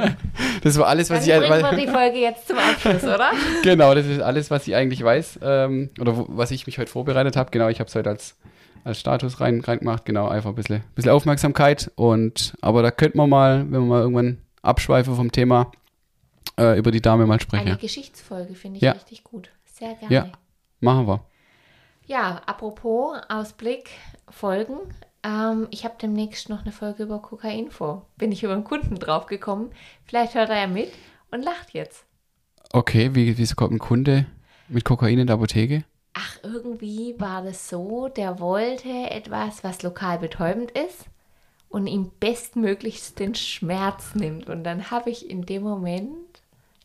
das 0.62 0.78
war 0.78 0.86
alles, 0.86 1.10
was 1.10 1.26
Dann 1.26 1.42
ich. 1.42 1.48
Dann 1.48 1.76
wir 1.76 1.86
die 1.86 1.90
Folge 1.90 2.18
jetzt 2.18 2.48
zum 2.48 2.56
Abschluss, 2.56 3.04
oder? 3.04 3.32
genau, 3.62 3.94
das 3.94 4.06
ist 4.06 4.20
alles, 4.20 4.50
was 4.50 4.66
ich 4.66 4.74
eigentlich 4.74 5.04
weiß 5.04 5.40
ähm, 5.42 5.90
oder 6.00 6.16
wo, 6.16 6.26
was 6.28 6.50
ich 6.50 6.66
mich 6.66 6.78
heute 6.78 6.90
vorbereitet 6.90 7.36
habe. 7.36 7.50
Genau, 7.50 7.68
ich 7.68 7.80
habe 7.80 7.88
es 7.88 7.94
heute 7.94 8.10
als, 8.10 8.36
als 8.82 8.98
Status 8.98 9.40
rein, 9.40 9.60
reingemacht. 9.60 10.06
Genau, 10.06 10.28
einfach 10.28 10.50
ein 10.50 10.56
bisschen, 10.56 10.82
bisschen 10.94 11.12
Aufmerksamkeit. 11.12 11.90
Und 11.96 12.54
aber 12.62 12.82
da 12.82 12.90
könnte 12.90 13.18
man 13.18 13.28
mal, 13.28 13.58
wenn 13.60 13.80
wir 13.80 13.80
mal 13.80 14.00
irgendwann 14.00 14.38
abschweifen 14.62 15.14
vom 15.14 15.30
Thema, 15.30 15.70
äh, 16.58 16.78
über 16.78 16.90
die 16.90 17.02
Dame 17.02 17.26
mal 17.26 17.40
sprechen. 17.40 17.68
Eine 17.68 17.76
Geschichtsfolge 17.76 18.54
finde 18.54 18.78
ich 18.78 18.82
ja. 18.82 18.92
richtig 18.92 19.22
gut. 19.22 19.50
Sehr 19.66 19.94
gerne. 19.94 20.14
Ja, 20.14 20.32
machen 20.80 21.06
wir. 21.06 21.26
Ja, 22.06 22.40
apropos 22.46 23.18
Ausblick, 23.28 23.90
Folgen. 24.30 24.76
Ähm, 25.24 25.66
ich 25.70 25.84
habe 25.84 25.94
demnächst 26.00 26.48
noch 26.48 26.62
eine 26.62 26.72
Folge 26.72 27.04
über 27.04 27.20
Kokain 27.20 27.70
vor. 27.70 28.06
Bin 28.16 28.30
ich 28.30 28.42
über 28.42 28.52
einen 28.52 28.64
Kunden 28.64 28.96
draufgekommen. 28.96 29.70
Vielleicht 30.04 30.34
hört 30.34 30.50
er 30.50 30.60
ja 30.60 30.66
mit 30.66 30.92
und 31.30 31.42
lacht 31.42 31.72
jetzt. 31.72 32.04
Okay, 32.72 33.14
wie, 33.14 33.36
wieso 33.38 33.54
kommt 33.54 33.72
ein 33.72 33.78
Kunde 33.78 34.26
mit 34.68 34.84
Kokain 34.84 35.18
in 35.18 35.26
der 35.26 35.36
Apotheke? 35.36 35.84
Ach, 36.12 36.38
irgendwie 36.42 37.14
war 37.18 37.42
das 37.42 37.68
so, 37.68 38.08
der 38.08 38.38
wollte 38.38 38.88
etwas, 39.10 39.64
was 39.64 39.82
lokal 39.82 40.18
betäubend 40.18 40.70
ist 40.70 41.06
und 41.68 41.88
ihm 41.88 42.12
bestmöglichst 42.20 43.18
den 43.18 43.34
Schmerz 43.34 44.14
nimmt. 44.14 44.48
Und 44.48 44.62
dann 44.62 44.92
habe 44.92 45.10
ich 45.10 45.28
in 45.28 45.44
dem 45.44 45.62
Moment 45.62 46.14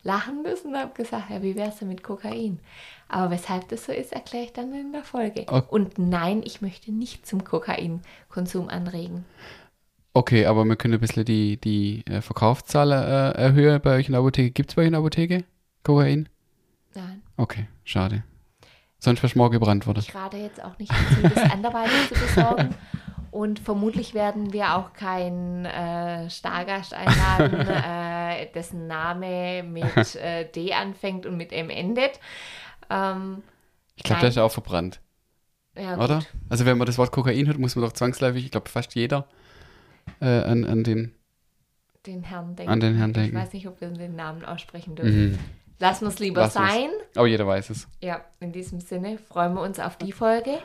lachen 0.10 0.42
müssen 0.42 0.70
und 0.70 0.78
habe 0.78 0.94
gesagt, 0.94 1.30
ja, 1.30 1.42
wie 1.42 1.56
wär's 1.56 1.78
denn 1.78 1.88
mit 1.88 2.04
Kokain? 2.04 2.60
Aber 3.08 3.32
weshalb 3.32 3.68
das 3.70 3.86
so 3.86 3.92
ist, 3.92 4.12
erkläre 4.12 4.46
ich 4.46 4.54
dann 4.54 4.74
in 4.74 4.92
der 4.92 5.04
Folge. 5.04 5.46
Okay. 5.48 5.68
Und 5.70 6.00
nein, 6.00 6.42
ich 6.44 6.62
möchte 6.62 6.92
nicht 6.92 7.26
zum 7.26 7.44
Kokainkonsum 7.44 8.70
anregen. 8.70 9.26
Okay, 10.14 10.46
aber 10.48 10.66
wir 10.66 10.76
können 10.76 10.96
ein 10.96 11.00
bisschen 11.00 11.26
die, 11.26 11.58
die 11.58 12.04
äh, 12.08 12.22
Verkaufszahl 12.22 12.92
äh, 12.92 13.38
erhöhen 13.40 13.80
bei 13.82 13.96
euch 13.96 14.08
in 14.08 14.14
der 14.14 14.22
Apotheke. 14.22 14.52
Gibt 14.52 14.72
es 14.72 14.76
bei 14.76 14.82
euch 14.82 14.88
in 14.88 14.94
der 14.94 15.00
Apotheke 15.00 15.44
Kokain? 15.84 16.28
Nein. 16.96 17.22
Okay, 17.38 17.68
schade. 17.84 18.24
Sonst 18.98 19.24
wäre 19.24 19.32
morgen 19.38 19.54
gebrannt 19.54 19.88
worden. 19.88 20.00
Ich 20.00 20.14
rate 20.14 20.38
jetzt 20.38 20.62
auch 20.64 20.78
nicht 20.78 20.92
dazu, 20.92 21.36
das 21.36 21.52
anderweitig 21.52 22.10
zu 22.10 22.16
besorgen. 22.16 22.76
Und 23.32 23.60
vermutlich 23.60 24.14
werden 24.14 24.54
wir 24.54 24.76
auch 24.76 24.94
keinen 24.94 25.66
äh, 25.66 26.30
Stargast 26.30 26.94
einladen, 26.94 27.68
äh, 27.68 28.52
dessen 28.54 28.88
Name 28.88 29.64
mit 29.64 30.16
äh, 30.16 30.50
D 30.50 30.74
anfängt 30.74 31.26
und 31.26 31.38
mit 31.38 31.52
M 31.52 31.70
endet. 31.70 32.20
Ähm, 32.90 33.44
ich 33.96 34.04
glaube, 34.04 34.22
der 34.22 34.30
ist 34.30 34.38
auch 34.38 34.52
verbrannt. 34.52 35.00
Ja, 35.78 35.98
Oder? 35.98 36.24
Also 36.50 36.66
wenn 36.66 36.78
man 36.78 36.88
das 36.88 36.98
Wort 36.98 37.12
Kokain 37.12 37.48
hört, 37.48 37.60
muss 37.60 37.76
man 37.76 37.86
doch 37.86 37.94
zwangsläufig, 37.94 38.46
ich 38.46 38.52
glaube 38.52 38.70
fast 38.70 38.96
jeder, 38.96 39.28
äh, 40.20 40.26
an, 40.26 40.66
an 40.66 40.84
den, 40.84 41.14
den 42.06 42.24
Herrn 42.24 42.56
denken. 42.56 42.72
An 42.72 42.80
den 42.80 42.96
Herrn 42.96 43.14
denken. 43.14 43.38
Ich 43.38 43.44
weiß 43.44 43.54
nicht, 43.54 43.68
ob 43.68 43.80
wir 43.80 43.90
den 43.90 44.16
Namen 44.16 44.44
aussprechen 44.44 44.96
dürfen. 44.96 45.32
Mhm. 45.32 45.40
Lassen 45.80 46.06
wir 46.06 46.10
es 46.10 46.20
lieber 46.20 46.42
Lass 46.42 46.54
sein. 46.54 46.90
Aber 47.16 47.28
jeder 47.28 47.48
weiß 47.48 47.70
es. 47.70 47.88
Ja, 48.02 48.22
in 48.40 48.52
diesem 48.52 48.82
Sinne 48.82 49.18
freuen 49.18 49.54
wir 49.54 49.62
uns 49.62 49.80
auf 49.80 49.98
die 49.98 50.12
Folge. 50.12 50.60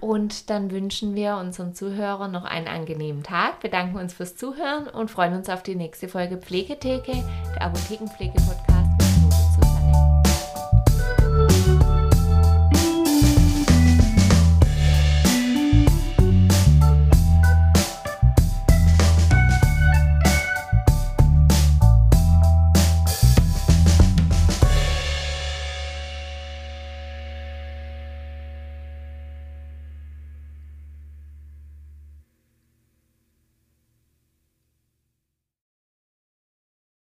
Und 0.00 0.50
dann 0.50 0.70
wünschen 0.70 1.14
wir 1.14 1.36
unseren 1.36 1.74
Zuhörern 1.74 2.30
noch 2.30 2.44
einen 2.44 2.68
angenehmen 2.68 3.22
Tag, 3.22 3.60
bedanken 3.60 3.98
uns 3.98 4.14
fürs 4.14 4.36
Zuhören 4.36 4.86
und 4.88 5.10
freuen 5.10 5.34
uns 5.34 5.48
auf 5.48 5.62
die 5.62 5.74
nächste 5.74 6.08
Folge 6.08 6.36
Pflegetheke, 6.36 7.24
der 7.54 7.62
Apothekenpflege-Podcast. 7.62 8.77